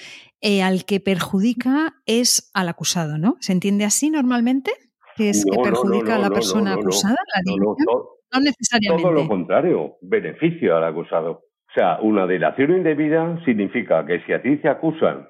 eh, 0.41 0.63
al 0.63 0.85
que 0.85 0.99
perjudica 0.99 1.95
es 2.05 2.51
al 2.53 2.69
acusado, 2.69 3.17
¿no? 3.17 3.35
¿Se 3.39 3.51
entiende 3.51 3.85
así 3.85 4.09
normalmente? 4.09 4.71
¿Que 5.15 5.29
es 5.29 5.45
que 5.45 5.57
perjudica 5.61 6.15
a 6.15 6.19
la 6.19 6.29
persona 6.29 6.73
acusada? 6.73 7.15
no, 7.45 8.39
necesariamente. 8.41 9.03
Todo 9.03 9.13
lo 9.13 9.27
contrario, 9.27 9.95
beneficio 10.01 10.75
al 10.75 10.83
acusado. 10.83 11.31
O 11.31 11.73
sea, 11.73 11.99
una 12.01 12.25
dilación 12.27 12.71
indebida 12.71 13.39
significa 13.45 14.05
que 14.05 14.21
si 14.25 14.33
a 14.33 14.41
ti 14.41 14.57
te 14.57 14.69
acusan 14.69 15.27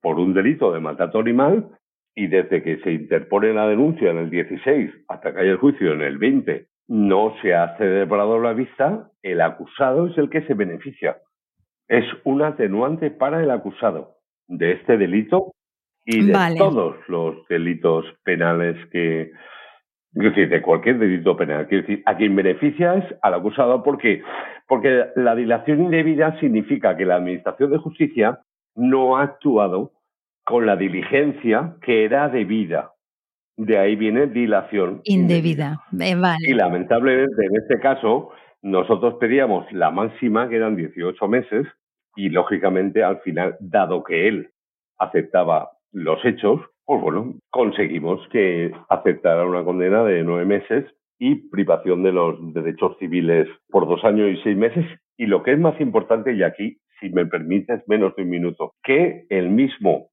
por 0.00 0.18
un 0.18 0.34
delito 0.34 0.72
de 0.72 0.80
maltrato 0.80 1.18
animal, 1.18 1.70
y 2.16 2.28
desde 2.28 2.62
que 2.62 2.78
se 2.78 2.90
interpone 2.90 3.52
la 3.52 3.68
denuncia 3.68 4.10
en 4.10 4.16
el 4.16 4.30
16 4.30 4.90
hasta 5.06 5.32
que 5.32 5.40
haya 5.40 5.50
el 5.52 5.58
juicio 5.58 5.92
en 5.92 6.00
el 6.00 6.16
20 6.16 6.66
no 6.88 7.34
se 7.42 7.54
ha 7.54 7.76
celebrado 7.76 8.40
la 8.40 8.54
vista, 8.54 9.10
el 9.22 9.40
acusado 9.40 10.06
es 10.06 10.16
el 10.16 10.30
que 10.30 10.42
se 10.42 10.54
beneficia. 10.54 11.18
Es 11.88 12.04
un 12.24 12.42
atenuante 12.42 13.10
para 13.10 13.42
el 13.42 13.50
acusado 13.50 14.16
de 14.48 14.72
este 14.72 14.96
delito 14.96 15.52
y 16.04 16.24
de 16.24 16.54
todos 16.56 16.96
los 17.08 17.46
delitos 17.48 18.06
penales 18.24 18.76
que, 18.90 19.22
es 19.22 19.30
decir, 20.12 20.48
de 20.48 20.62
cualquier 20.62 20.98
delito 20.98 21.36
penal. 21.36 21.66
Quiero 21.66 21.86
decir, 21.86 22.02
a 22.06 22.16
quien 22.16 22.34
beneficia 22.34 22.94
es 22.94 23.04
al 23.20 23.34
acusado 23.34 23.82
porque, 23.82 24.22
porque 24.68 25.06
la 25.16 25.34
dilación 25.34 25.82
indebida 25.82 26.38
significa 26.40 26.96
que 26.96 27.04
la 27.04 27.16
Administración 27.16 27.72
de 27.72 27.78
Justicia 27.78 28.40
no 28.74 29.16
ha 29.16 29.24
actuado 29.24 29.92
con 30.46 30.64
la 30.64 30.76
diligencia 30.76 31.74
que 31.82 32.04
era 32.04 32.28
debida. 32.28 32.92
De 33.56 33.78
ahí 33.78 33.96
viene 33.96 34.28
dilación. 34.28 35.00
Indebida. 35.04 35.82
Eh, 36.00 36.14
y 36.40 36.54
lamentablemente 36.54 37.46
en 37.46 37.56
este 37.56 37.80
caso 37.80 38.30
nosotros 38.62 39.14
pedíamos 39.14 39.70
la 39.72 39.90
máxima, 39.90 40.48
que 40.48 40.56
eran 40.56 40.76
18 40.76 41.28
meses, 41.28 41.66
y 42.14 42.28
lógicamente 42.30 43.02
al 43.02 43.18
final, 43.20 43.56
dado 43.60 44.04
que 44.04 44.28
él 44.28 44.50
aceptaba 44.98 45.72
los 45.92 46.24
hechos, 46.24 46.60
pues 46.84 47.00
bueno, 47.00 47.34
conseguimos 47.50 48.20
que 48.30 48.72
aceptara 48.88 49.44
una 49.44 49.64
condena 49.64 50.04
de 50.04 50.22
nueve 50.22 50.44
meses 50.44 50.84
y 51.18 51.48
privación 51.48 52.04
de 52.04 52.12
los 52.12 52.54
derechos 52.54 52.96
civiles 52.98 53.48
por 53.68 53.88
dos 53.88 54.04
años 54.04 54.30
y 54.30 54.42
seis 54.42 54.56
meses. 54.56 54.86
Y 55.16 55.26
lo 55.26 55.42
que 55.42 55.52
es 55.52 55.58
más 55.58 55.80
importante, 55.80 56.34
y 56.34 56.42
aquí, 56.44 56.78
si 57.00 57.10
me 57.10 57.26
permites, 57.26 57.82
menos 57.88 58.14
de 58.14 58.22
un 58.22 58.30
minuto, 58.30 58.74
que 58.84 59.26
el 59.28 59.50
mismo 59.50 60.10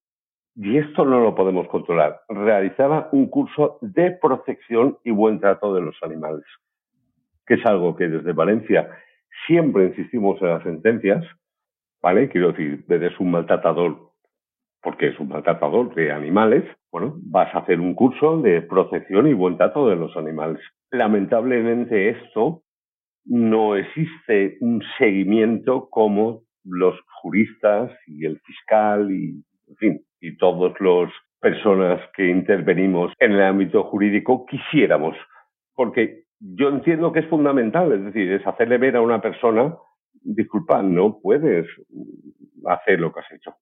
y 0.55 0.77
esto 0.77 1.05
no 1.05 1.19
lo 1.19 1.35
podemos 1.35 1.67
controlar, 1.67 2.21
realizaba 2.29 3.09
un 3.11 3.27
curso 3.27 3.79
de 3.81 4.11
protección 4.11 4.97
y 5.03 5.11
buen 5.11 5.39
trato 5.39 5.73
de 5.73 5.81
los 5.81 5.95
animales, 6.03 6.45
que 7.45 7.55
es 7.55 7.65
algo 7.65 7.95
que 7.95 8.07
desde 8.07 8.33
Valencia 8.33 8.89
siempre 9.47 9.87
insistimos 9.87 10.41
en 10.41 10.49
las 10.49 10.63
sentencias, 10.63 11.25
¿vale? 12.01 12.29
Quiero 12.29 12.51
decir, 12.51 12.85
eres 12.87 13.19
un 13.19 13.31
maltratador 13.31 14.13
porque 14.83 15.07
es 15.07 15.19
un 15.19 15.29
maltratador 15.29 15.95
de 15.95 16.11
animales, 16.11 16.65
bueno, 16.91 17.15
vas 17.23 17.53
a 17.55 17.59
hacer 17.59 17.79
un 17.79 17.95
curso 17.95 18.41
de 18.41 18.61
protección 18.61 19.27
y 19.27 19.33
buen 19.33 19.57
trato 19.57 19.87
de 19.87 19.95
los 19.95 20.15
animales. 20.17 20.61
Lamentablemente 20.91 22.09
esto 22.09 22.63
no 23.25 23.77
existe 23.77 24.57
un 24.59 24.83
seguimiento 24.97 25.87
como 25.89 26.41
los 26.65 26.99
juristas 27.21 27.91
y 28.07 28.25
el 28.25 28.39
fiscal 28.41 29.09
y, 29.09 29.41
en 29.69 29.75
fin, 29.77 30.05
y 30.23 30.37
todas 30.37 30.73
las 30.79 31.11
personas 31.41 31.99
que 32.15 32.29
intervenimos 32.29 33.11
en 33.19 33.33
el 33.33 33.43
ámbito 33.43 33.83
jurídico 33.83 34.45
quisiéramos, 34.45 35.17
porque 35.75 36.23
yo 36.39 36.69
entiendo 36.69 37.11
que 37.11 37.19
es 37.19 37.27
fundamental, 37.27 37.91
es 37.91 38.05
decir, 38.05 38.31
es 38.31 38.47
hacerle 38.47 38.77
ver 38.77 38.95
a 38.95 39.01
una 39.01 39.21
persona, 39.21 39.75
disculpa, 40.13 40.81
no 40.81 41.19
puedes 41.21 41.67
hacer 42.65 43.01
lo 43.01 43.11
que 43.11 43.19
has 43.19 43.31
hecho. 43.33 43.53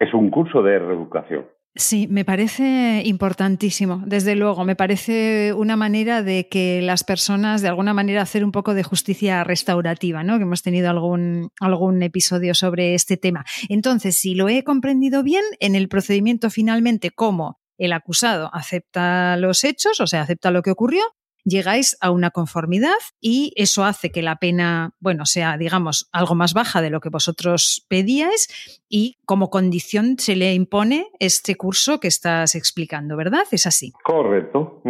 Es 0.00 0.12
un 0.12 0.30
curso 0.30 0.64
de 0.64 0.80
reeducación. 0.80 1.46
Sí, 1.74 2.06
me 2.06 2.26
parece 2.26 3.02
importantísimo, 3.06 4.02
desde 4.04 4.36
luego. 4.36 4.62
Me 4.66 4.76
parece 4.76 5.54
una 5.54 5.74
manera 5.74 6.22
de 6.22 6.46
que 6.46 6.82
las 6.82 7.02
personas, 7.02 7.62
de 7.62 7.68
alguna 7.68 7.94
manera, 7.94 8.20
hacer 8.20 8.44
un 8.44 8.52
poco 8.52 8.74
de 8.74 8.82
justicia 8.82 9.42
restaurativa, 9.42 10.22
¿no? 10.22 10.36
Que 10.36 10.42
hemos 10.42 10.62
tenido 10.62 10.90
algún, 10.90 11.48
algún 11.60 12.02
episodio 12.02 12.52
sobre 12.54 12.94
este 12.94 13.16
tema. 13.16 13.46
Entonces, 13.70 14.18
si 14.18 14.34
lo 14.34 14.50
he 14.50 14.64
comprendido 14.64 15.22
bien, 15.22 15.44
en 15.60 15.74
el 15.74 15.88
procedimiento 15.88 16.50
finalmente, 16.50 17.10
como 17.10 17.58
el 17.78 17.94
acusado 17.94 18.50
acepta 18.52 19.38
los 19.38 19.64
hechos, 19.64 19.98
o 20.00 20.06
sea, 20.06 20.20
acepta 20.22 20.50
lo 20.50 20.60
que 20.60 20.72
ocurrió, 20.72 21.02
llegáis 21.44 21.96
a 22.00 22.10
una 22.10 22.30
conformidad 22.30 22.96
y 23.20 23.52
eso 23.56 23.84
hace 23.84 24.10
que 24.10 24.22
la 24.22 24.36
pena, 24.36 24.92
bueno, 25.00 25.26
sea, 25.26 25.56
digamos, 25.56 26.08
algo 26.12 26.34
más 26.34 26.54
baja 26.54 26.82
de 26.82 26.90
lo 26.90 27.00
que 27.00 27.08
vosotros 27.08 27.86
pedíais 27.88 28.82
y 28.88 29.16
como 29.24 29.50
condición 29.50 30.18
se 30.18 30.36
le 30.36 30.54
impone 30.54 31.06
este 31.18 31.56
curso 31.56 32.00
que 32.00 32.08
estás 32.08 32.54
explicando, 32.54 33.16
¿verdad? 33.16 33.44
Es 33.50 33.66
así. 33.66 33.92
Correcto. 34.04 34.82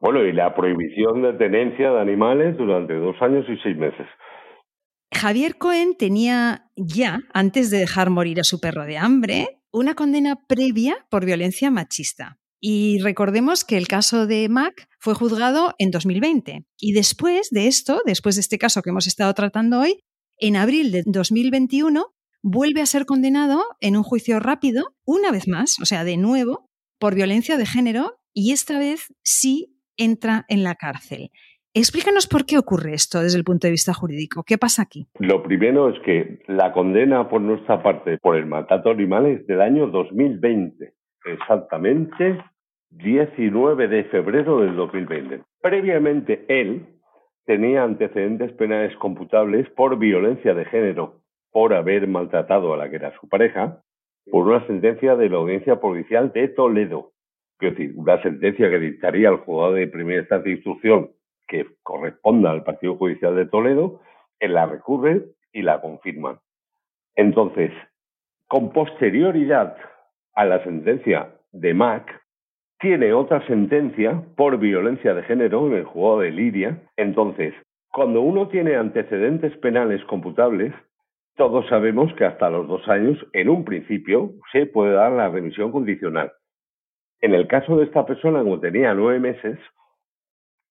Bueno, 0.00 0.22
y 0.22 0.32
la 0.32 0.54
prohibición 0.54 1.22
de 1.22 1.32
tenencia 1.34 1.90
de 1.90 2.00
animales 2.00 2.56
durante 2.56 2.94
dos 2.94 3.16
años 3.20 3.44
y 3.48 3.56
seis 3.62 3.76
meses. 3.76 4.06
Javier 5.14 5.56
Cohen 5.56 5.96
tenía 5.96 6.66
ya, 6.76 7.20
antes 7.32 7.70
de 7.70 7.78
dejar 7.78 8.10
morir 8.10 8.40
a 8.40 8.44
su 8.44 8.60
perro 8.60 8.84
de 8.84 8.98
hambre, 8.98 9.60
una 9.72 9.94
condena 9.94 10.36
previa 10.46 10.96
por 11.10 11.24
violencia 11.24 11.70
machista. 11.70 12.38
Y 12.60 12.98
recordemos 13.02 13.64
que 13.64 13.76
el 13.76 13.86
caso 13.86 14.26
de 14.26 14.48
Mac 14.48 14.88
fue 15.06 15.14
juzgado 15.14 15.72
en 15.78 15.92
2020. 15.92 16.64
Y 16.80 16.92
después 16.92 17.50
de 17.50 17.68
esto, 17.68 18.00
después 18.04 18.34
de 18.34 18.40
este 18.40 18.58
caso 18.58 18.82
que 18.82 18.90
hemos 18.90 19.06
estado 19.06 19.32
tratando 19.34 19.78
hoy, 19.78 20.00
en 20.36 20.56
abril 20.56 20.90
de 20.90 21.04
2021 21.06 22.06
vuelve 22.42 22.80
a 22.80 22.86
ser 22.86 23.06
condenado 23.06 23.62
en 23.80 23.96
un 23.96 24.02
juicio 24.02 24.40
rápido, 24.40 24.96
una 25.04 25.30
vez 25.30 25.46
más, 25.46 25.76
o 25.80 25.84
sea, 25.84 26.02
de 26.02 26.16
nuevo, 26.16 26.70
por 26.98 27.14
violencia 27.14 27.56
de 27.56 27.66
género, 27.66 28.18
y 28.34 28.50
esta 28.50 28.80
vez 28.80 29.14
sí 29.22 29.78
entra 29.96 30.44
en 30.48 30.64
la 30.64 30.74
cárcel. 30.74 31.30
Explícanos 31.72 32.26
por 32.26 32.44
qué 32.44 32.58
ocurre 32.58 32.94
esto 32.94 33.20
desde 33.20 33.38
el 33.38 33.44
punto 33.44 33.68
de 33.68 33.70
vista 33.70 33.94
jurídico. 33.94 34.42
¿Qué 34.42 34.58
pasa 34.58 34.82
aquí? 34.82 35.06
Lo 35.20 35.40
primero 35.44 35.88
es 35.88 36.00
que 36.04 36.42
la 36.48 36.72
condena 36.72 37.28
por 37.28 37.40
nuestra 37.40 37.80
parte 37.80 38.18
por 38.18 38.34
el 38.34 38.46
maltrato 38.46 38.90
animal 38.90 39.26
es 39.26 39.46
del 39.46 39.60
año 39.60 39.86
2020 39.86 40.96
exactamente 41.26 42.38
19 42.98 43.88
de 43.88 44.04
febrero 44.04 44.60
del 44.60 44.74
2020. 44.74 45.42
Previamente 45.60 46.44
él 46.48 46.86
tenía 47.44 47.84
antecedentes 47.84 48.52
penales 48.52 48.96
computables 48.96 49.68
por 49.70 49.98
violencia 49.98 50.54
de 50.54 50.64
género, 50.64 51.20
por 51.50 51.74
haber 51.74 52.08
maltratado 52.08 52.72
a 52.72 52.76
la 52.76 52.88
que 52.88 52.96
era 52.96 53.14
su 53.20 53.28
pareja, 53.28 53.82
por 54.30 54.46
una 54.46 54.66
sentencia 54.66 55.14
de 55.14 55.28
la 55.28 55.36
Audiencia 55.36 55.78
Provincial 55.78 56.32
de 56.32 56.48
Toledo. 56.48 57.12
Es 57.60 57.70
decir, 57.70 57.92
una 57.96 58.20
sentencia 58.22 58.68
que 58.70 58.78
dictaría 58.78 59.28
el 59.28 59.36
juzgado 59.36 59.74
de 59.74 59.86
primera 59.86 60.20
instancia 60.20 60.50
de 60.50 60.56
instrucción 60.56 61.10
que 61.46 61.66
corresponda 61.82 62.50
al 62.50 62.64
Partido 62.64 62.96
Judicial 62.96 63.36
de 63.36 63.46
Toledo, 63.46 64.00
él 64.40 64.54
la 64.54 64.66
recurre 64.66 65.22
y 65.52 65.62
la 65.62 65.80
confirma. 65.80 66.40
Entonces, 67.14 67.70
con 68.48 68.72
posterioridad 68.72 69.76
a 70.34 70.44
la 70.44 70.62
sentencia 70.64 71.34
de 71.52 71.72
MAC, 71.72 72.25
tiene 72.78 73.12
otra 73.12 73.46
sentencia 73.46 74.22
por 74.36 74.58
violencia 74.58 75.14
de 75.14 75.22
género 75.22 75.66
en 75.66 75.74
el 75.74 75.84
juzgado 75.84 76.20
de 76.20 76.30
Lidia. 76.30 76.82
Entonces, 76.96 77.54
cuando 77.90 78.20
uno 78.20 78.48
tiene 78.48 78.76
antecedentes 78.76 79.56
penales 79.58 80.04
computables, 80.04 80.74
todos 81.36 81.66
sabemos 81.68 82.12
que 82.14 82.24
hasta 82.24 82.50
los 82.50 82.68
dos 82.68 82.86
años, 82.88 83.18
en 83.32 83.48
un 83.48 83.64
principio, 83.64 84.32
se 84.52 84.66
puede 84.66 84.92
dar 84.92 85.12
la 85.12 85.28
remisión 85.28 85.72
condicional. 85.72 86.32
En 87.20 87.34
el 87.34 87.46
caso 87.46 87.76
de 87.78 87.84
esta 87.84 88.04
persona, 88.04 88.42
como 88.42 88.60
tenía 88.60 88.94
nueve 88.94 89.20
meses 89.20 89.58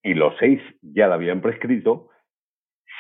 y 0.03 0.13
los 0.13 0.35
seis 0.39 0.61
ya 0.81 1.07
la 1.07 1.15
habían 1.15 1.41
prescrito, 1.41 2.09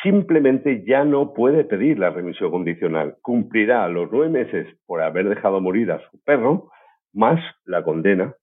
simplemente 0.01 0.83
ya 0.85 1.05
no 1.05 1.33
puede 1.33 1.63
pedir 1.63 1.99
la 1.99 2.09
remisión 2.09 2.49
condicional. 2.49 3.17
Cumplirá 3.21 3.87
los 3.87 4.11
nueve 4.11 4.29
meses 4.29 4.67
por 4.87 5.01
haber 5.01 5.29
dejado 5.29 5.61
morir 5.61 5.91
a 5.91 5.99
su 6.09 6.23
perro, 6.23 6.71
más 7.13 7.39
la 7.65 7.83
condena 7.83 8.35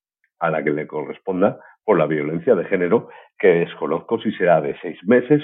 a 0.43 0.51
la 0.51 0.63
que 0.63 0.71
le 0.71 0.87
corresponda 0.87 1.61
por 1.85 1.97
la 1.99 2.07
violencia 2.07 2.55
de 2.55 2.65
género, 2.65 3.09
que 3.39 3.49
desconozco 3.49 4.21
si 4.21 4.33
será 4.33 4.61
de 4.61 4.77
seis 4.83 4.99
meses 5.05 5.41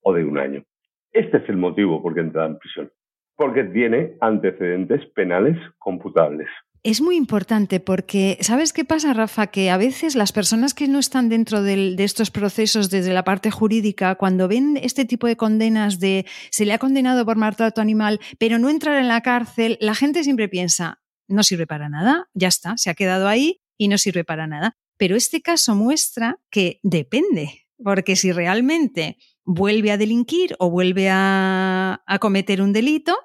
o 0.00 0.12
de 0.14 0.24
un 0.24 0.38
año. 0.38 0.64
Este 1.12 1.36
es 1.36 1.48
el 1.48 1.58
motivo 1.58 2.02
por 2.02 2.14
qué 2.14 2.20
entra 2.20 2.46
en 2.46 2.58
prisión, 2.58 2.90
porque 3.36 3.64
tiene 3.64 4.16
antecedentes 4.20 5.04
penales 5.14 5.56
computables. 5.78 6.48
Es 6.82 7.02
muy 7.02 7.16
importante 7.16 7.80
porque, 7.80 8.38
¿sabes 8.40 8.72
qué 8.72 8.84
pasa, 8.84 9.12
Rafa? 9.12 9.48
Que 9.48 9.68
a 9.70 9.76
veces 9.76 10.14
las 10.14 10.32
personas 10.32 10.72
que 10.72 10.88
no 10.88 10.98
están 10.98 11.28
dentro 11.28 11.62
de 11.62 11.94
estos 11.98 12.30
procesos 12.30 12.88
desde 12.88 13.12
la 13.12 13.24
parte 13.24 13.50
jurídica, 13.50 14.14
cuando 14.14 14.48
ven 14.48 14.78
este 14.80 15.04
tipo 15.04 15.26
de 15.26 15.36
condenas 15.36 15.98
de 15.98 16.24
se 16.50 16.64
le 16.64 16.72
ha 16.72 16.78
condenado 16.78 17.26
por 17.26 17.36
maltrato 17.36 17.82
animal, 17.82 18.20
pero 18.38 18.58
no 18.58 18.70
entrar 18.70 18.96
en 18.96 19.08
la 19.08 19.20
cárcel, 19.20 19.76
la 19.80 19.94
gente 19.94 20.24
siempre 20.24 20.48
piensa, 20.48 21.00
no 21.26 21.42
sirve 21.42 21.66
para 21.66 21.90
nada, 21.90 22.28
ya 22.32 22.48
está, 22.48 22.78
se 22.78 22.88
ha 22.90 22.94
quedado 22.94 23.28
ahí 23.28 23.60
y 23.78 23.88
no 23.88 23.96
sirve 23.96 24.24
para 24.24 24.46
nada. 24.46 24.76
Pero 24.98 25.16
este 25.16 25.40
caso 25.40 25.74
muestra 25.74 26.38
que 26.50 26.80
depende, 26.82 27.66
porque 27.82 28.16
si 28.16 28.32
realmente 28.32 29.16
vuelve 29.44 29.92
a 29.92 29.96
delinquir 29.96 30.56
o 30.58 30.70
vuelve 30.70 31.08
a, 31.08 32.02
a 32.04 32.18
cometer 32.18 32.60
un 32.60 32.74
delito, 32.74 33.16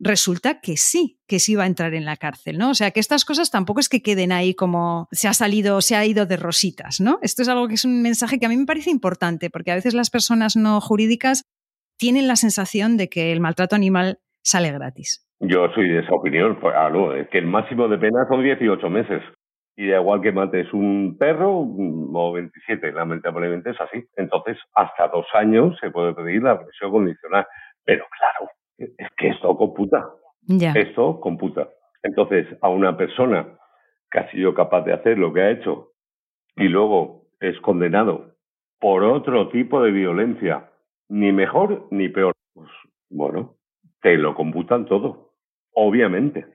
resulta 0.00 0.60
que 0.60 0.76
sí, 0.76 1.20
que 1.26 1.38
sí 1.38 1.54
va 1.54 1.64
a 1.64 1.66
entrar 1.66 1.94
en 1.94 2.04
la 2.04 2.16
cárcel, 2.16 2.58
¿no? 2.58 2.70
O 2.70 2.74
sea, 2.74 2.90
que 2.90 3.00
estas 3.00 3.24
cosas 3.24 3.50
tampoco 3.50 3.80
es 3.80 3.88
que 3.88 4.02
queden 4.02 4.32
ahí 4.32 4.54
como 4.54 5.08
se 5.10 5.28
ha 5.28 5.34
salido, 5.34 5.80
se 5.80 5.96
ha 5.96 6.06
ido 6.06 6.26
de 6.26 6.36
rositas, 6.36 7.00
¿no? 7.00 7.18
Esto 7.22 7.42
es 7.42 7.48
algo 7.48 7.68
que 7.68 7.74
es 7.74 7.84
un 7.84 8.02
mensaje 8.02 8.38
que 8.38 8.46
a 8.46 8.48
mí 8.48 8.56
me 8.56 8.66
parece 8.66 8.90
importante, 8.90 9.50
porque 9.50 9.72
a 9.72 9.74
veces 9.74 9.94
las 9.94 10.10
personas 10.10 10.56
no 10.56 10.80
jurídicas 10.80 11.44
tienen 11.98 12.28
la 12.28 12.36
sensación 12.36 12.96
de 12.96 13.08
que 13.08 13.32
el 13.32 13.40
maltrato 13.40 13.74
animal 13.74 14.18
sale 14.42 14.72
gratis. 14.72 15.26
Yo 15.40 15.68
soy 15.74 15.88
de 15.88 16.00
esa 16.00 16.14
opinión, 16.14 16.58
pues, 16.60 16.74
es 17.20 17.28
que 17.28 17.38
el 17.38 17.46
máximo 17.46 17.88
de 17.88 17.98
pena 17.98 18.26
son 18.28 18.42
18 18.42 18.90
meses. 18.90 19.22
Y 19.78 19.86
da 19.86 20.00
igual 20.00 20.20
que 20.20 20.32
mates 20.32 20.72
un 20.72 21.16
perro 21.16 21.60
o 21.60 22.32
27, 22.32 22.90
lamentablemente 22.90 23.70
es 23.70 23.80
así. 23.80 24.04
Entonces, 24.16 24.58
hasta 24.74 25.06
dos 25.06 25.26
años 25.34 25.78
se 25.80 25.92
puede 25.92 26.14
pedir 26.14 26.42
la 26.42 26.58
presión 26.58 26.90
condicional. 26.90 27.46
Pero 27.84 28.04
claro, 28.10 28.50
es 28.76 29.08
que 29.16 29.28
esto 29.28 29.56
computa. 29.56 30.04
Esto 30.74 31.20
computa. 31.20 31.68
Entonces, 32.02 32.48
a 32.60 32.68
una 32.68 32.96
persona 32.96 33.56
que 34.10 34.18
ha 34.18 34.28
sido 34.32 34.52
capaz 34.52 34.82
de 34.82 34.94
hacer 34.94 35.16
lo 35.16 35.32
que 35.32 35.42
ha 35.42 35.50
hecho 35.50 35.92
y 36.56 36.64
luego 36.64 37.26
es 37.38 37.56
condenado 37.60 38.34
por 38.80 39.04
otro 39.04 39.48
tipo 39.48 39.80
de 39.80 39.92
violencia, 39.92 40.70
ni 41.08 41.30
mejor 41.30 41.86
ni 41.92 42.08
peor, 42.08 42.34
pues 42.52 42.68
bueno, 43.10 43.54
te 44.02 44.16
lo 44.16 44.34
computan 44.34 44.86
todo, 44.86 45.34
obviamente. 45.72 46.46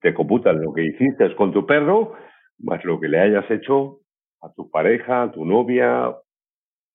Te 0.00 0.14
computan 0.14 0.62
lo 0.62 0.72
que 0.72 0.84
hiciste 0.84 1.36
con 1.36 1.52
tu 1.52 1.66
perro, 1.66 2.14
más 2.58 2.84
lo 2.84 3.00
que 3.00 3.08
le 3.08 3.20
hayas 3.20 3.50
hecho 3.50 4.00
a 4.42 4.52
tu 4.52 4.70
pareja, 4.70 5.22
a 5.22 5.32
tu 5.32 5.44
novia, 5.44 6.14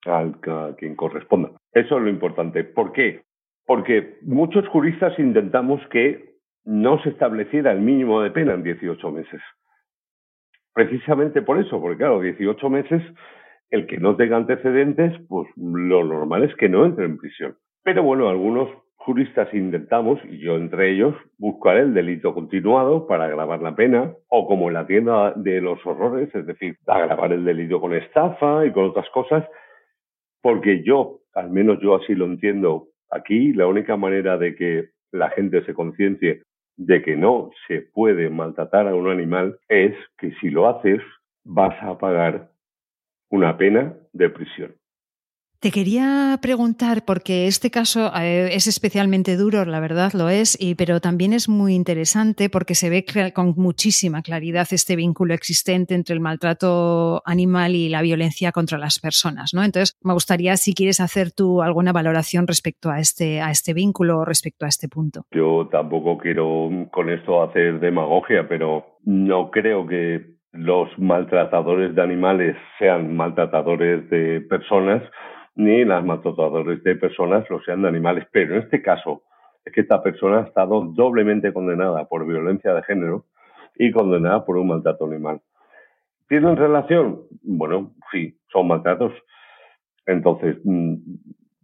a 0.05 0.31
quien 0.77 0.95
corresponda. 0.95 1.51
Eso 1.73 1.97
es 1.97 2.03
lo 2.03 2.09
importante. 2.09 2.63
¿Por 2.63 2.91
qué? 2.91 3.21
Porque 3.65 4.17
muchos 4.23 4.67
juristas 4.67 5.17
intentamos 5.19 5.81
que 5.89 6.35
no 6.63 7.01
se 7.03 7.09
estableciera 7.09 7.71
el 7.71 7.81
mínimo 7.81 8.21
de 8.21 8.31
pena 8.31 8.53
en 8.53 8.63
18 8.63 9.11
meses. 9.11 9.41
Precisamente 10.73 11.41
por 11.41 11.59
eso, 11.59 11.81
porque 11.81 11.97
claro, 11.97 12.21
18 12.21 12.69
meses, 12.69 13.01
el 13.69 13.87
que 13.87 13.97
no 13.97 14.15
tenga 14.15 14.37
antecedentes, 14.37 15.13
pues 15.27 15.47
lo 15.55 16.03
normal 16.03 16.43
es 16.43 16.55
que 16.55 16.69
no 16.69 16.85
entre 16.85 17.05
en 17.05 17.17
prisión. 17.17 17.57
Pero 17.83 18.03
bueno, 18.03 18.29
algunos 18.29 18.69
juristas 19.05 19.53
intentamos, 19.53 20.19
y 20.25 20.39
yo 20.39 20.57
entre 20.57 20.91
ellos, 20.91 21.15
buscar 21.37 21.77
el 21.77 21.93
delito 21.93 22.33
continuado 22.33 23.07
para 23.07 23.25
agravar 23.25 23.61
la 23.61 23.75
pena, 23.75 24.13
o 24.27 24.47
como 24.47 24.67
en 24.67 24.75
la 24.75 24.87
tienda 24.87 25.33
de 25.35 25.61
los 25.61 25.85
horrores, 25.85 26.33
es 26.33 26.45
decir, 26.45 26.77
agravar 26.87 27.33
el 27.33 27.43
delito 27.45 27.81
con 27.81 27.93
estafa 27.93 28.65
y 28.65 28.71
con 28.71 28.85
otras 28.85 29.09
cosas, 29.09 29.43
porque 30.41 30.83
yo, 30.83 31.19
al 31.33 31.49
menos 31.49 31.79
yo 31.81 31.95
así 31.95 32.15
lo 32.15 32.25
entiendo, 32.25 32.91
Aquí 33.11 33.51
la 33.51 33.67
única 33.67 33.97
manera 33.97 34.37
de 34.37 34.55
que 34.55 34.89
la 35.11 35.29
gente 35.31 35.63
se 35.65 35.73
conciencie 35.73 36.43
de 36.77 37.01
que 37.01 37.17
no 37.17 37.51
se 37.67 37.81
puede 37.81 38.29
maltratar 38.29 38.87
a 38.87 38.95
un 38.95 39.09
animal 39.09 39.59
es 39.67 39.93
que 40.17 40.31
si 40.39 40.49
lo 40.49 40.69
haces 40.69 41.01
vas 41.43 41.75
a 41.83 41.97
pagar 41.97 42.49
una 43.29 43.57
pena 43.57 43.93
de 44.13 44.29
prisión. 44.29 44.75
Te 45.61 45.69
quería 45.69 46.39
preguntar, 46.41 47.03
porque 47.05 47.45
este 47.45 47.69
caso 47.69 48.11
eh, 48.19 48.49
es 48.51 48.65
especialmente 48.65 49.37
duro, 49.37 49.63
la 49.63 49.79
verdad 49.79 50.11
lo 50.13 50.27
es, 50.27 50.57
y, 50.59 50.73
pero 50.73 50.99
también 50.99 51.33
es 51.33 51.49
muy 51.49 51.75
interesante 51.75 52.49
porque 52.49 52.73
se 52.73 52.89
ve 52.89 53.05
con 53.31 53.53
muchísima 53.55 54.23
claridad 54.23 54.65
este 54.71 54.95
vínculo 54.95 55.35
existente 55.35 55.93
entre 55.93 56.15
el 56.15 56.19
maltrato 56.19 57.21
animal 57.25 57.75
y 57.75 57.89
la 57.89 58.01
violencia 58.01 58.51
contra 58.51 58.79
las 58.79 58.99
personas. 58.99 59.53
¿no? 59.53 59.63
Entonces, 59.63 59.95
me 60.01 60.13
gustaría 60.13 60.57
si 60.57 60.73
quieres 60.73 60.99
hacer 60.99 61.29
tú 61.31 61.61
alguna 61.61 61.93
valoración 61.93 62.47
respecto 62.47 62.89
a 62.89 62.99
este, 62.99 63.39
a 63.39 63.51
este 63.51 63.75
vínculo 63.75 64.17
o 64.17 64.25
respecto 64.25 64.65
a 64.65 64.69
este 64.69 64.89
punto. 64.89 65.27
Yo 65.31 65.69
tampoco 65.71 66.17
quiero 66.17 66.71
con 66.91 67.11
esto 67.11 67.43
hacer 67.43 67.79
demagogia, 67.79 68.47
pero 68.49 68.97
no 69.05 69.51
creo 69.51 69.85
que 69.85 70.25
los 70.53 70.89
maltratadores 70.97 71.93
de 71.93 72.01
animales 72.01 72.57
sean 72.79 73.15
maltratadores 73.15 74.09
de 74.09 74.41
personas 74.41 75.03
ni 75.55 75.85
las 75.85 76.03
maltratadores 76.03 76.83
de 76.83 76.95
personas 76.95 77.49
lo 77.49 77.61
sean 77.61 77.81
de 77.81 77.89
animales. 77.89 78.25
Pero 78.31 78.55
en 78.55 78.63
este 78.63 78.81
caso 78.81 79.23
es 79.65 79.73
que 79.73 79.81
esta 79.81 80.01
persona 80.01 80.39
ha 80.39 80.47
estado 80.47 80.81
doblemente 80.81 81.53
condenada 81.53 82.05
por 82.05 82.25
violencia 82.25 82.73
de 82.73 82.83
género 82.83 83.25
y 83.75 83.91
condenada 83.91 84.45
por 84.45 84.57
un 84.57 84.67
maltrato 84.67 85.05
animal. 85.05 85.41
¿Tienen 86.27 86.55
relación? 86.55 87.21
Bueno, 87.43 87.91
sí, 88.11 88.37
son 88.51 88.67
maltratos. 88.67 89.13
Entonces, 90.05 90.57
mm, 90.63 90.95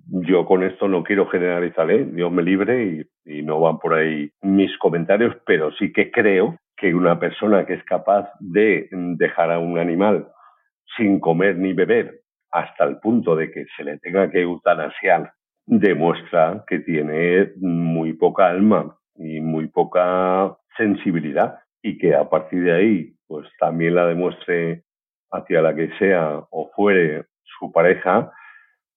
yo 0.07 0.45
con 0.45 0.63
esto 0.63 0.87
no 0.87 1.03
quiero 1.03 1.27
generalizar, 1.27 1.89
¿eh? 1.89 2.05
Dios 2.05 2.31
me 2.31 2.43
libre 2.43 3.07
y, 3.25 3.39
y 3.39 3.41
no 3.43 3.59
van 3.59 3.79
por 3.79 3.93
ahí 3.93 4.29
mis 4.41 4.77
comentarios, 4.77 5.35
pero 5.45 5.71
sí 5.73 5.91
que 5.91 6.11
creo 6.11 6.57
que 6.75 6.93
una 6.93 7.19
persona 7.19 7.65
que 7.65 7.73
es 7.73 7.83
capaz 7.83 8.29
de 8.39 8.87
dejar 8.91 9.51
a 9.51 9.59
un 9.59 9.79
animal 9.79 10.27
sin 10.95 11.19
comer 11.19 11.57
ni 11.57 11.73
beber 11.73 12.21
hasta 12.57 12.85
el 12.85 12.97
punto 12.99 13.35
de 13.35 13.51
que 13.51 13.65
se 13.75 13.83
le 13.83 13.99
tenga 13.99 14.29
que 14.31 14.41
eutanasiar, 14.41 15.31
demuestra 15.65 16.63
que 16.67 16.79
tiene 16.79 17.51
muy 17.57 18.13
poca 18.13 18.47
alma 18.47 18.97
y 19.15 19.39
muy 19.41 19.67
poca 19.67 20.57
sensibilidad 20.75 21.59
y 21.81 21.97
que 21.97 22.15
a 22.15 22.29
partir 22.29 22.63
de 22.63 22.73
ahí 22.73 23.13
pues 23.27 23.47
también 23.59 23.95
la 23.95 24.07
demuestre 24.07 24.83
hacia 25.31 25.61
la 25.61 25.75
que 25.75 25.89
sea 25.99 26.41
o 26.49 26.71
fuere 26.75 27.25
su 27.59 27.71
pareja, 27.71 28.31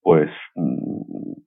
pues 0.00 0.30
mm, 0.54 1.02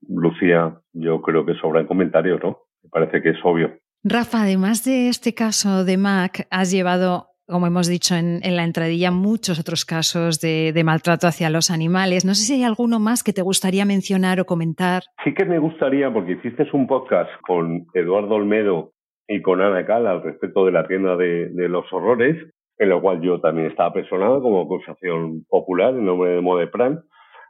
Lucía, 0.08 0.78
yo 0.92 1.22
creo 1.22 1.44
que 1.44 1.54
sobran 1.54 1.86
comentarios, 1.86 2.40
¿no? 2.42 2.58
Me 2.82 2.90
parece 2.90 3.22
que 3.22 3.30
es 3.30 3.38
obvio. 3.42 3.76
Rafa, 4.04 4.42
además 4.42 4.84
de 4.84 5.08
este 5.08 5.34
caso 5.34 5.84
de 5.84 5.96
Mac, 5.96 6.46
has 6.50 6.70
llevado 6.70 7.33
como 7.46 7.66
hemos 7.66 7.88
dicho 7.88 8.14
en, 8.14 8.40
la 8.56 8.64
entradilla, 8.64 9.10
muchos 9.10 9.60
otros 9.60 9.84
casos 9.84 10.40
de, 10.40 10.82
maltrato 10.84 11.26
hacia 11.26 11.50
los 11.50 11.70
animales. 11.70 12.24
No 12.24 12.34
sé 12.34 12.44
si 12.44 12.54
hay 12.54 12.62
alguno 12.62 12.98
más 12.98 13.22
que 13.22 13.32
te 13.32 13.42
gustaría 13.42 13.84
mencionar 13.84 14.40
o 14.40 14.46
comentar. 14.46 15.02
Sí 15.24 15.34
que 15.34 15.44
me 15.44 15.58
gustaría, 15.58 16.12
porque 16.12 16.32
hiciste 16.32 16.66
un 16.72 16.86
podcast 16.86 17.30
con 17.42 17.86
Eduardo 17.92 18.36
Olmedo 18.36 18.92
y 19.28 19.42
con 19.42 19.60
Ana 19.60 19.84
Cal 19.86 20.06
al 20.06 20.22
respecto 20.22 20.64
de 20.64 20.72
la 20.72 20.86
tienda 20.86 21.16
de, 21.16 21.50
los 21.68 21.90
horrores, 21.92 22.36
en 22.78 22.88
lo 22.88 23.00
cual 23.00 23.20
yo 23.20 23.40
también 23.40 23.68
estaba 23.68 23.92
personado 23.92 24.42
como 24.42 24.62
acusación 24.62 25.44
popular 25.48 25.94
en 25.94 26.06
nombre 26.06 26.30
de 26.30 26.40
Modepran. 26.40 27.02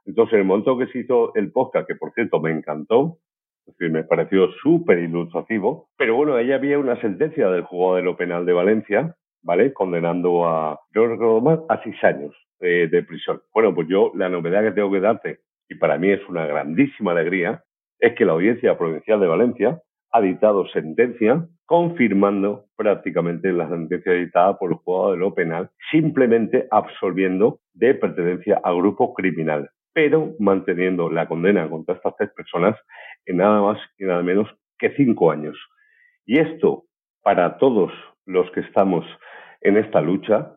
Entonces, 0.07 0.35
en 0.35 0.41
el 0.41 0.47
momento 0.47 0.77
que 0.77 0.87
se 0.89 0.99
hizo 0.99 1.35
el 1.35 1.51
podcast, 1.51 1.87
que 1.87 1.95
por 1.95 2.13
cierto 2.13 2.41
me 2.41 2.51
encantó, 2.51 3.19
es 3.67 3.75
decir, 3.75 3.91
me 3.91 4.05
pareció 4.05 4.51
súper 4.63 4.99
ilustrativo, 4.99 5.89
pero 5.97 6.17
bueno, 6.17 6.35
ahí 6.35 6.53
había 6.53 6.79
una 6.79 7.01
sentencia 7.01 7.49
del 7.49 7.63
juzgado 7.63 7.97
de 7.97 8.03
lo 8.03 8.17
penal 8.17 8.45
de 8.45 8.53
Valencia 8.53 9.17
¿vale? 9.45 9.73
Condenando 9.73 10.47
a, 10.47 10.81
yo 10.93 11.07
recuerdo 11.07 11.41
más, 11.41 11.61
a 11.69 11.81
seis 11.83 12.03
años 12.03 12.35
de 12.61 13.05
prisión. 13.07 13.43
Bueno, 13.53 13.75
pues 13.75 13.89
yo 13.89 14.11
la 14.15 14.31
novedad 14.31 14.63
que 14.63 14.73
tengo 14.73 14.91
que 14.91 15.01
darte, 15.01 15.41
y 15.69 15.75
para 15.75 15.99
mí 15.99 16.11
es 16.11 16.27
una 16.29 16.47
grandísima 16.47 17.13
alegría, 17.13 17.63
es 17.99 18.15
que 18.15 18.25
la 18.25 18.33
Audiencia 18.33 18.77
Provincial 18.79 19.21
de 19.21 19.27
Valencia 19.27 19.81
ha 20.13 20.21
dictado 20.21 20.67
sentencia 20.69 21.47
confirmando 21.67 22.67
prácticamente 22.77 23.53
la 23.53 23.69
sentencia 23.69 24.13
dictada 24.13 24.59
por 24.59 24.71
el 24.71 24.77
juzgado 24.77 25.13
de 25.13 25.19
lo 25.19 25.35
penal, 25.35 25.71
simplemente 25.91 26.69
absolviendo 26.71 27.61
de 27.73 27.95
pertenencia 27.95 28.61
a 28.63 28.73
grupo 28.73 29.15
criminal, 29.15 29.71
pero 29.93 30.35
manteniendo 30.39 31.11
la 31.11 31.27
condena 31.27 31.69
contra 31.69 31.95
estas 31.95 32.17
tres 32.17 32.31
personas 32.31 32.77
en 33.27 33.39
nada 33.39 33.61
más 33.61 33.79
y 33.99 34.05
nada 34.05 34.23
menos 34.23 34.49
que 34.79 34.95
cinco 34.97 35.31
años. 35.31 35.57
Y 36.27 36.39
esto, 36.39 36.85
para 37.23 37.59
todos 37.59 37.93
los 38.27 38.51
que 38.53 38.61
estamos 38.61 39.05
en 39.65 39.77
esta 39.77 40.01
lucha, 40.01 40.57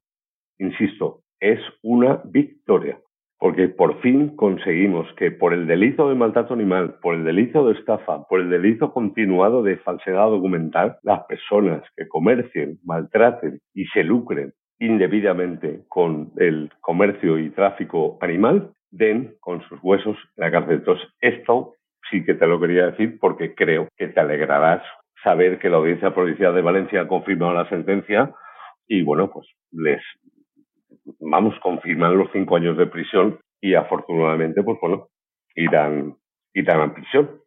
insisto, 0.60 1.22
es 1.40 1.60
una 1.82 2.22
victoria 2.26 3.00
porque 3.40 3.68
por 3.68 4.02
fin 4.02 4.36
conseguimos 4.36 5.08
que 5.14 5.32
por 5.32 5.54
el 5.54 5.68
delito 5.68 6.10
de 6.10 6.16
maltrato 6.16 6.54
animal, 6.54 6.96
por 7.02 7.16
el 7.16 7.24
delito 7.24 7.68
de 7.68 7.74
estafa, 7.78 8.24
por 8.24 8.40
el 8.40 8.50
delito 8.50 8.92
continuado 8.92 9.62
de 9.62 9.78
falsedad 9.78 10.30
documental, 10.30 10.98
las 11.04 11.24
personas 11.26 11.84
que 11.96 12.08
comercien, 12.08 12.80
maltraten 12.84 13.60
y 13.74 13.86
se 13.88 14.04
lucren 14.04 14.54
indebidamente 14.80 15.82
con 15.88 16.32
el 16.38 16.72
comercio 16.82 17.38
y 17.38 17.50
tráfico 17.52 18.18
animal, 18.22 18.72
den 18.90 19.36
con 19.40 19.62
sus 19.68 19.80
huesos 19.84 20.18
en 20.36 20.44
la 20.44 20.52
cárcel. 20.52 20.78
Entonces, 20.78 21.08
esto 21.20 21.74
sí 22.10 22.24
que 22.24 22.34
te 22.34 22.48
lo 22.48 22.60
quería 22.60 22.88
decir 22.88 23.20
porque 23.20 23.54
creo 23.54 23.88
que 23.98 24.08
te 24.08 24.20
alegrarás 24.20 24.82
saber 25.24 25.60
que 25.60 25.70
la 25.70 25.78
Audiencia 25.78 26.14
Provincial 26.14 26.56
de 26.56 26.62
Valencia 26.62 27.02
ha 27.02 27.08
confirmado 27.08 27.54
la 27.54 27.70
sentencia 27.70 28.34
y, 28.88 29.04
bueno, 29.04 29.32
pues 29.32 29.48
les 29.72 30.02
vamos, 31.20 31.56
confirman 31.62 32.18
los 32.18 32.30
cinco 32.32 32.56
años 32.56 32.78
de 32.78 32.88
prisión 32.88 33.40
y 33.62 33.76
afortunadamente, 33.76 34.64
pues 34.64 34.78
bueno, 34.82 35.10
irán, 35.56 36.16
irán 36.54 36.82
a 36.82 36.94
prisión. 36.94 37.42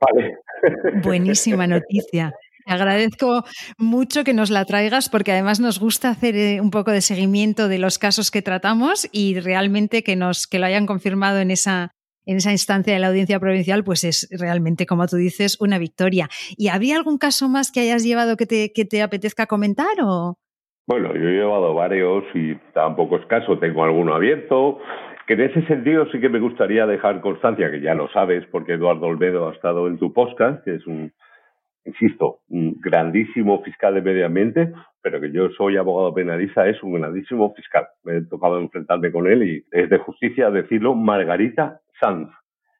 Vale. 0.00 0.38
Buenísima 1.02 1.66
noticia. 1.66 2.32
Te 2.66 2.72
agradezco 2.72 3.44
mucho 3.76 4.24
que 4.24 4.32
nos 4.32 4.50
la 4.50 4.64
traigas 4.64 5.10
porque 5.10 5.32
además 5.32 5.60
nos 5.60 5.78
gusta 5.78 6.08
hacer 6.08 6.34
eh, 6.34 6.60
un 6.60 6.70
poco 6.70 6.92
de 6.92 7.02
seguimiento 7.02 7.68
de 7.68 7.78
los 7.78 7.98
casos 7.98 8.30
que 8.30 8.42
tratamos 8.42 9.06
y 9.12 9.38
realmente 9.38 10.02
que 10.02 10.16
nos 10.16 10.46
que 10.46 10.58
lo 10.58 10.66
hayan 10.66 10.86
confirmado 10.86 11.40
en 11.40 11.50
esa 11.50 11.90
en 12.26 12.38
esa 12.38 12.52
instancia 12.52 12.94
de 12.94 13.00
la 13.00 13.08
audiencia 13.08 13.38
provincial, 13.38 13.84
pues 13.84 14.02
es 14.02 14.26
realmente, 14.30 14.86
como 14.86 15.06
tú 15.06 15.16
dices, 15.16 15.60
una 15.60 15.76
victoria. 15.76 16.30
¿Y 16.56 16.68
había 16.68 16.96
algún 16.96 17.18
caso 17.18 17.50
más 17.50 17.70
que 17.70 17.80
hayas 17.80 18.02
llevado 18.02 18.38
que 18.38 18.46
te, 18.46 18.72
que 18.72 18.86
te 18.86 19.02
apetezca 19.02 19.44
comentar 19.44 20.00
o? 20.02 20.38
Bueno, 20.86 21.14
yo 21.14 21.28
he 21.28 21.32
llevado 21.32 21.72
varios 21.72 22.24
y 22.34 22.56
tampoco 22.74 23.16
es 23.16 23.24
caso, 23.26 23.58
tengo 23.58 23.84
alguno 23.84 24.14
abierto, 24.14 24.80
que 25.26 25.32
en 25.32 25.40
ese 25.40 25.66
sentido 25.66 26.06
sí 26.12 26.20
que 26.20 26.28
me 26.28 26.40
gustaría 26.40 26.86
dejar 26.86 27.22
constancia, 27.22 27.70
que 27.70 27.80
ya 27.80 27.94
lo 27.94 28.08
sabes, 28.08 28.44
porque 28.50 28.74
Eduardo 28.74 29.06
Olmedo 29.06 29.48
ha 29.48 29.54
estado 29.54 29.86
en 29.88 29.98
tu 29.98 30.12
podcast, 30.12 30.62
que 30.62 30.74
es 30.74 30.86
un, 30.86 31.10
insisto, 31.86 32.40
un 32.48 32.78
grandísimo 32.80 33.62
fiscal 33.62 33.94
de 33.94 34.02
medio 34.02 34.26
ambiente, 34.26 34.72
pero 35.00 35.22
que 35.22 35.32
yo 35.32 35.48
soy 35.56 35.78
abogado 35.78 36.12
penalista, 36.12 36.68
es 36.68 36.82
un 36.82 36.94
grandísimo 36.94 37.54
fiscal. 37.54 37.86
Me 38.02 38.18
he 38.18 38.26
tocado 38.26 38.58
enfrentarme 38.58 39.10
con 39.10 39.26
él 39.26 39.42
y 39.42 39.64
es 39.70 39.88
de 39.88 39.98
justicia 39.98 40.50
decirlo, 40.50 40.94
Margarita 40.94 41.80
Sanz, 41.98 42.28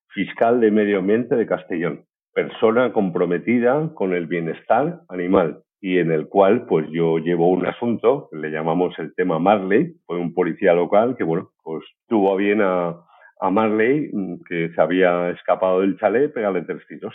fiscal 0.09 0.61
de 0.61 0.71
medio 0.71 0.99
ambiente 0.99 1.37
de 1.37 1.47
Castellón, 1.47 2.05
persona 2.35 2.93
comprometida 2.93 3.91
con 3.95 4.13
el 4.13 4.27
bienestar 4.27 5.01
animal, 5.09 5.63
y 5.85 5.99
en 5.99 6.11
el 6.11 6.29
cual 6.29 6.65
pues 6.65 6.87
yo 6.91 7.19
llevo 7.19 7.51
un 7.51 7.67
asunto, 7.67 8.31
le 8.33 8.51
llamamos 8.51 8.99
el 8.99 9.15
tema 9.15 9.39
Marley, 9.39 9.95
fue 10.07 10.17
un 10.17 10.33
policía 10.33 10.73
local 10.73 11.15
que 11.15 11.25
bueno, 11.25 11.51
pues 11.63 11.85
tuvo 12.09 12.35
bien 12.37 12.63
a, 12.63 12.97
a 13.39 13.51
Marley 13.51 14.09
mm, 14.11 14.45
que 14.49 14.71
se 14.75 14.81
había 14.81 15.29
escapado 15.29 15.83
del 15.83 15.99
chalet, 15.99 16.33
pegarle 16.33 16.63
tres 16.63 16.87
tiros 16.89 17.15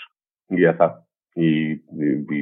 y 0.49 0.61
ya 0.61 0.69
está. 0.69 1.03
Y, 1.35 1.81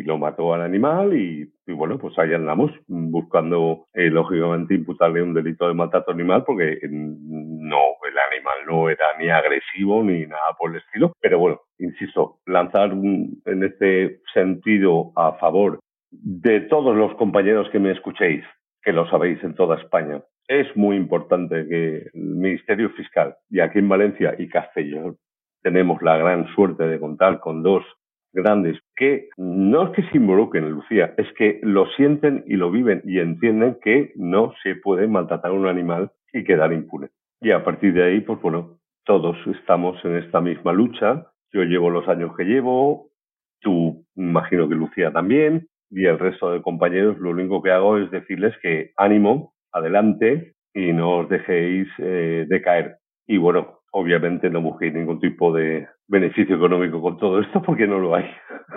lo 0.04 0.18
mató 0.18 0.54
al 0.54 0.63
animal 0.63 1.13
y, 1.18 1.50
bueno, 1.68 1.98
pues 1.98 2.18
ahí 2.20 2.34
andamos 2.34 2.72
buscando, 2.88 3.86
eh, 3.94 4.10
lógicamente, 4.10 4.74
imputarle 4.76 5.22
un 5.22 5.34
delito 5.34 5.68
de 5.68 5.76
maltrato 5.76 6.12
animal 6.12 6.44
porque 6.46 6.78
mm, 6.90 7.70
no, 7.70 7.80
el 8.06 8.18
animal 8.34 8.58
no 8.68 8.90
era 8.90 9.18
ni 9.18 9.30
agresivo 9.30 10.04
ni 10.04 10.26
nada 10.26 10.56
por 10.60 10.72
el 10.72 10.78
estilo. 10.78 11.13
Pero 11.22 11.40
bueno, 11.40 11.62
insisto, 11.80 12.40
lanzar 12.46 12.92
en 12.92 13.63
este 13.63 14.20
sentido 14.34 15.13
a 15.16 15.34
favor 15.34 15.80
de 16.12 16.62
todos 16.62 16.96
los 16.96 17.15
compañeros 17.15 17.70
que 17.70 17.80
me 17.80 17.91
escuchéis, 17.91 18.43
que 18.82 18.93
lo 18.93 19.10
sabéis 19.10 19.43
en 19.43 19.56
toda 19.56 19.78
España, 19.78 20.22
es 20.48 20.76
muy 20.76 20.96
importante 20.96 21.67
que 21.67 22.10
el 22.13 22.36
Ministerio 22.36 22.89
Fiscal, 22.91 23.36
y 23.50 23.60
aquí 23.60 23.80
en 23.80 23.89
Valencia 23.89 24.36
y 24.38 24.48
Castellón, 24.48 25.17
tenemos 25.62 26.02
la 26.02 26.17
gran 26.17 26.48
suerte 26.56 26.88
de 26.88 27.00
contar 27.00 27.39
con 27.39 27.63
dos 27.63 27.84
grandes 28.32 28.78
que 28.96 29.30
no 29.38 29.88
es 29.88 29.89
que 29.91 30.04
se 30.04 30.17
involucren, 30.17 30.70
Lucía, 30.70 31.13
es 31.17 31.28
que 31.34 31.60
lo 31.63 31.88
sienten 31.98 32.43
y 32.48 32.56
lo 32.56 32.72
viven 32.72 33.02
y 33.04 33.20
entienden 33.20 33.78
que 33.82 34.13
no 34.15 34.54
se 34.63 34.76
puede 34.76 35.08
maltratar 35.08 35.52
a 35.52 35.54
un 35.54 35.67
animal 35.67 36.12
y 36.32 36.43
quedar 36.43 36.72
impune. 36.72 37.10
Y 37.41 37.52
a 37.52 37.63
partir 37.63 37.93
de 37.93 38.04
ahí, 38.04 38.22
pues 38.22 38.41
bueno, 38.41 38.78
todos 39.04 39.38
estamos 39.48 40.04
en 40.06 40.17
esta 40.17 40.41
misma 40.41 40.74
lucha. 40.74 41.28
Yo 41.52 41.63
llevo 41.63 41.89
los 41.89 42.08
años 42.08 42.36
que 42.36 42.43
llevo, 42.43 43.10
tú 43.62 44.06
imagino 44.15 44.67
que 44.70 44.76
Lucía 44.76 45.12
también, 45.12 45.67
y 45.89 46.06
el 46.06 46.19
resto 46.19 46.52
de 46.52 46.62
compañeros 46.62 47.17
lo 47.19 47.32
único 47.32 47.62
que 47.62 47.71
hago 47.71 47.97
es 47.97 48.12
decirles 48.12 48.56
que 48.62 48.91
ánimo, 48.97 49.54
adelante 49.71 50.54
y 50.73 50.93
no 50.93 51.19
os 51.19 51.30
dejéis 51.30 51.88
eh, 52.00 52.45
de 52.47 52.62
caer. 52.62 52.97
Y 53.26 53.38
bueno, 53.38 53.80
obviamente 53.91 54.50
no 54.50 54.62
busquéis 54.62 54.93
ningún 54.93 55.19
tipo 55.19 55.54
de 55.54 55.88
beneficio 56.08 56.56
económico 56.56 57.02
con 57.02 57.17
todo 57.17 57.39
esto 57.41 57.62
porque 57.62 57.88
no 57.88 58.00
lo 58.00 58.15
hay. 58.15 58.30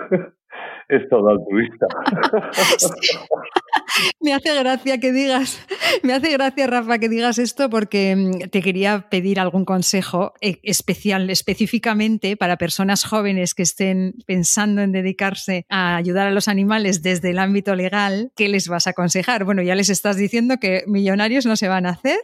es 0.89 1.07
todo 1.09 1.29
altruista. 1.29 1.87
me 4.21 4.33
hace 4.33 4.57
gracia 4.57 4.99
que 4.99 5.11
digas, 5.11 5.65
me 6.03 6.13
hace 6.13 6.31
gracia, 6.33 6.67
Rafa, 6.67 6.99
que 6.99 7.09
digas 7.09 7.39
esto 7.39 7.69
porque 7.69 8.15
mm, 8.15 8.49
te 8.49 8.61
quería 8.61 9.05
pedir 9.09 9.39
algún 9.39 9.65
consejo 9.65 10.33
eh, 10.41 10.59
especial, 10.63 11.29
específicamente 11.29 12.37
para 12.37 12.57
personas 12.57 13.05
jóvenes 13.05 13.53
que 13.53 13.63
estén 13.63 14.13
pensando 14.25 14.81
en 14.81 14.91
dedicarse 14.91 15.65
a 15.69 15.95
ayudar 15.95 16.27
a 16.27 16.31
los 16.31 16.47
animales 16.47 17.01
desde 17.01 17.31
el 17.31 17.39
ámbito 17.39 17.75
legal. 17.75 18.31
¿Qué 18.35 18.47
les 18.47 18.67
vas 18.67 18.87
a 18.87 18.91
aconsejar? 18.91 19.43
Bueno, 19.45 19.61
ya 19.61 19.75
les 19.75 19.89
estás 19.89 20.17
diciendo 20.17 20.55
que 20.59 20.83
millonarios 20.87 21.45
no 21.45 21.55
se 21.55 21.67
van 21.67 21.85
a 21.85 21.89
hacer, 21.89 22.19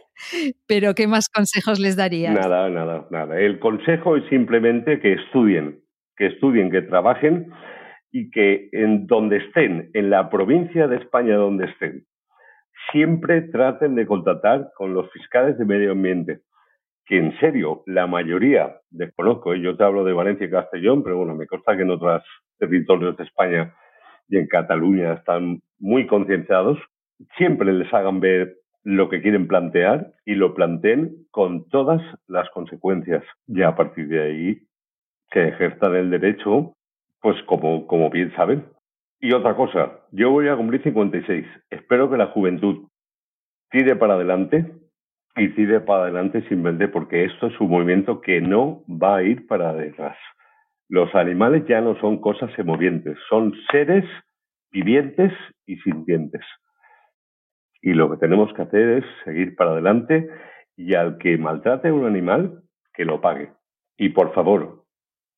pero 0.66 0.94
¿qué 0.94 1.06
más 1.06 1.28
consejos 1.28 1.78
les 1.78 1.96
darías? 1.96 2.34
Nada, 2.34 2.68
nada, 2.68 3.06
nada. 3.10 3.38
El 3.38 3.58
consejo 3.58 4.16
es 4.16 4.24
simplemente 4.28 5.00
que 5.00 5.14
estudien, 5.14 5.80
que 6.16 6.26
estudien, 6.26 6.70
que 6.70 6.82
trabajen 6.82 7.52
y 8.10 8.30
que 8.30 8.68
en 8.72 9.06
donde 9.06 9.38
estén, 9.38 9.90
en 9.94 10.10
la 10.10 10.30
provincia 10.30 10.86
de 10.88 10.96
España 10.96 11.36
donde 11.36 11.66
estén, 11.66 12.04
siempre 12.90 13.42
traten 13.42 13.94
de 13.94 14.06
contactar 14.06 14.70
con 14.76 14.94
los 14.94 15.10
fiscales 15.12 15.58
de 15.58 15.64
medio 15.64 15.92
ambiente, 15.92 16.40
que 17.06 17.18
en 17.18 17.38
serio, 17.38 17.82
la 17.86 18.06
mayoría, 18.06 18.76
desconozco, 18.90 19.54
¿eh? 19.54 19.60
yo 19.60 19.76
te 19.76 19.84
hablo 19.84 20.04
de 20.04 20.12
Valencia 20.12 20.46
y 20.46 20.50
Castellón, 20.50 21.02
pero 21.02 21.16
bueno, 21.16 21.34
me 21.34 21.46
consta 21.46 21.76
que 21.76 21.82
en 21.82 21.90
otros 21.90 22.22
territorios 22.58 23.16
de 23.16 23.24
España 23.24 23.74
y 24.28 24.36
en 24.36 24.46
Cataluña 24.46 25.14
están 25.14 25.60
muy 25.78 26.06
concienciados, 26.06 26.78
siempre 27.36 27.72
les 27.72 27.92
hagan 27.92 28.20
ver 28.20 28.56
lo 28.84 29.08
que 29.08 29.20
quieren 29.22 29.48
plantear 29.48 30.12
y 30.24 30.34
lo 30.34 30.54
planteen 30.54 31.26
con 31.30 31.68
todas 31.68 32.00
las 32.26 32.48
consecuencias. 32.50 33.24
Y 33.46 33.62
a 33.62 33.74
partir 33.74 34.08
de 34.08 34.22
ahí, 34.22 34.58
que 35.30 35.48
ejerzan 35.48 35.94
el 35.94 36.10
derecho 36.10 36.74
pues 37.20 37.40
como, 37.44 37.86
como 37.86 38.10
bien 38.10 38.34
saben. 38.34 38.66
Y 39.20 39.32
otra 39.32 39.56
cosa, 39.56 40.00
yo 40.12 40.30
voy 40.30 40.48
a 40.48 40.56
cumplir 40.56 40.82
56. 40.82 41.46
Espero 41.70 42.10
que 42.10 42.16
la 42.16 42.26
juventud 42.26 42.88
tire 43.70 43.96
para 43.96 44.14
adelante 44.14 44.72
y 45.36 45.48
tire 45.50 45.80
para 45.80 46.04
adelante 46.04 46.40
simplemente 46.48 46.88
porque 46.88 47.24
esto 47.24 47.48
es 47.48 47.60
un 47.60 47.70
movimiento 47.70 48.20
que 48.20 48.40
no 48.40 48.84
va 48.88 49.16
a 49.16 49.22
ir 49.22 49.46
para 49.46 49.72
detrás. 49.72 50.16
Los 50.88 51.14
animales 51.14 51.64
ya 51.68 51.80
no 51.80 51.98
son 52.00 52.20
cosas 52.20 52.50
semovientes, 52.54 53.18
son 53.28 53.54
seres 53.70 54.04
vivientes 54.70 55.32
y 55.66 55.76
sintientes. 55.78 56.42
Y 57.82 57.92
lo 57.92 58.10
que 58.10 58.16
tenemos 58.16 58.52
que 58.54 58.62
hacer 58.62 58.88
es 58.98 59.04
seguir 59.24 59.54
para 59.54 59.72
adelante 59.72 60.28
y 60.76 60.94
al 60.94 61.18
que 61.18 61.36
maltrate 61.36 61.88
a 61.88 61.94
un 61.94 62.06
animal, 62.06 62.62
que 62.94 63.04
lo 63.04 63.20
pague. 63.20 63.52
Y 63.96 64.10
por 64.10 64.32
favor, 64.32 64.84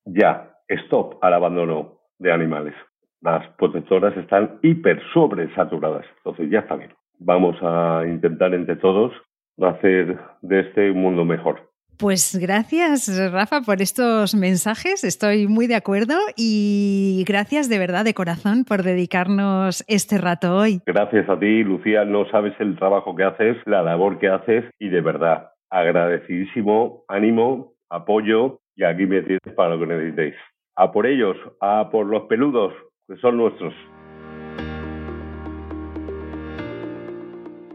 ya, 0.05 0.50
stop 0.85 1.23
al 1.23 1.33
abandono 1.33 1.99
de 2.19 2.31
animales. 2.31 2.73
Las 3.21 3.47
protectoras 3.57 4.15
están 4.17 4.59
hiper 4.61 5.01
sobresaturadas. 5.13 6.05
Entonces 6.17 6.49
ya 6.49 6.59
está 6.59 6.75
bien. 6.75 6.91
Vamos 7.19 7.55
a 7.61 8.03
intentar 8.07 8.53
entre 8.53 8.75
todos 8.77 9.13
hacer 9.61 10.17
de 10.41 10.59
este 10.59 10.91
un 10.91 11.01
mundo 11.01 11.25
mejor. 11.25 11.71
Pues 11.97 12.35
gracias, 12.41 13.11
Rafa, 13.31 13.61
por 13.61 13.79
estos 13.79 14.33
mensajes. 14.33 15.03
Estoy 15.03 15.45
muy 15.47 15.67
de 15.67 15.75
acuerdo 15.75 16.15
y 16.35 17.23
gracias 17.27 17.69
de 17.69 17.77
verdad, 17.77 18.03
de 18.03 18.15
corazón, 18.15 18.65
por 18.67 18.81
dedicarnos 18.81 19.83
este 19.87 20.17
rato 20.17 20.55
hoy. 20.55 20.79
Gracias 20.87 21.29
a 21.29 21.37
ti, 21.39 21.63
Lucía. 21.63 22.03
No 22.03 22.27
sabes 22.31 22.53
el 22.59 22.75
trabajo 22.75 23.15
que 23.15 23.23
haces, 23.23 23.57
la 23.65 23.83
labor 23.83 24.17
que 24.17 24.29
haces 24.29 24.65
y 24.79 24.89
de 24.89 25.01
verdad, 25.01 25.51
agradecidísimo, 25.69 27.03
ánimo, 27.07 27.73
apoyo 27.87 28.61
y 28.75 28.83
aquí 28.83 29.05
me 29.05 29.21
tienes 29.21 29.53
para 29.55 29.75
lo 29.75 29.79
que 29.79 29.93
necesitéis. 29.93 30.35
A 30.75 30.91
por 30.91 31.05
ellos, 31.05 31.35
a 31.59 31.89
por 31.91 32.05
los 32.05 32.23
peludos, 32.23 32.73
que 33.07 33.17
son 33.17 33.37
nuestros. 33.37 33.73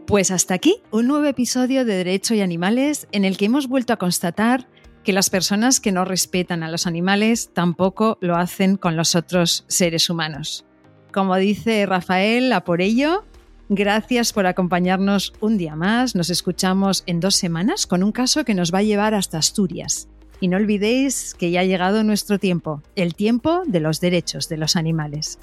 Pues 0.07 0.31
hasta 0.31 0.53
aquí 0.53 0.77
un 0.91 1.07
nuevo 1.07 1.25
episodio 1.25 1.83
de 1.83 1.95
Derecho 1.95 2.33
y 2.33 2.41
Animales 2.41 3.07
en 3.11 3.25
el 3.25 3.37
que 3.37 3.45
hemos 3.45 3.67
vuelto 3.67 3.93
a 3.93 3.97
constatar 3.97 4.67
que 5.03 5.13
las 5.13 5.29
personas 5.29 5.79
que 5.79 5.91
no 5.91 6.05
respetan 6.05 6.63
a 6.63 6.71
los 6.71 6.87
animales 6.87 7.51
tampoco 7.53 8.17
lo 8.21 8.35
hacen 8.35 8.77
con 8.77 8.95
los 8.95 9.15
otros 9.15 9.65
seres 9.67 10.09
humanos. 10.09 10.65
Como 11.13 11.35
dice 11.35 11.85
Rafael, 11.85 12.51
a 12.53 12.63
por 12.63 12.81
ello, 12.81 13.25
gracias 13.69 14.33
por 14.33 14.47
acompañarnos 14.47 15.33
un 15.39 15.57
día 15.57 15.75
más. 15.75 16.15
Nos 16.15 16.29
escuchamos 16.29 17.03
en 17.05 17.19
dos 17.19 17.35
semanas 17.35 17.85
con 17.85 18.01
un 18.01 18.11
caso 18.11 18.43
que 18.43 18.53
nos 18.53 18.73
va 18.73 18.79
a 18.79 18.83
llevar 18.83 19.13
hasta 19.13 19.37
Asturias. 19.37 20.09
Y 20.39 20.47
no 20.47 20.57
olvidéis 20.57 21.33
que 21.33 21.49
ya 21.49 21.61
ha 21.61 21.63
llegado 21.63 22.03
nuestro 22.03 22.37
tiempo, 22.37 22.83
el 22.95 23.15
tiempo 23.15 23.63
de 23.65 23.79
los 23.79 23.99
derechos 23.99 24.49
de 24.49 24.57
los 24.57 24.75
animales. 24.75 25.39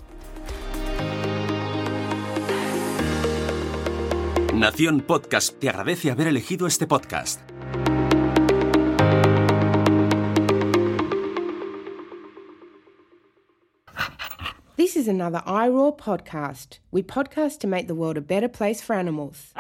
Nación 4.55 5.01
Podcast 5.01 5.59
te 5.59 5.69
agradece 5.69 6.13
haber 6.13 6.29
elegido 6.29 6.69
este 6.69 6.87
podcast. 6.87 7.41
This 14.77 14.97
is 14.97 15.09
another 15.09 15.43
iRaw 15.47 15.97
podcast. 15.97 16.79
We 16.93 17.03
podcast 17.03 17.61
to 17.61 17.67
make 17.67 17.89
the 17.89 17.95
world 17.95 18.17
a 18.17 18.21
better 18.21 18.49
place 18.49 18.81
for 18.81 18.95
animals. 18.95 19.53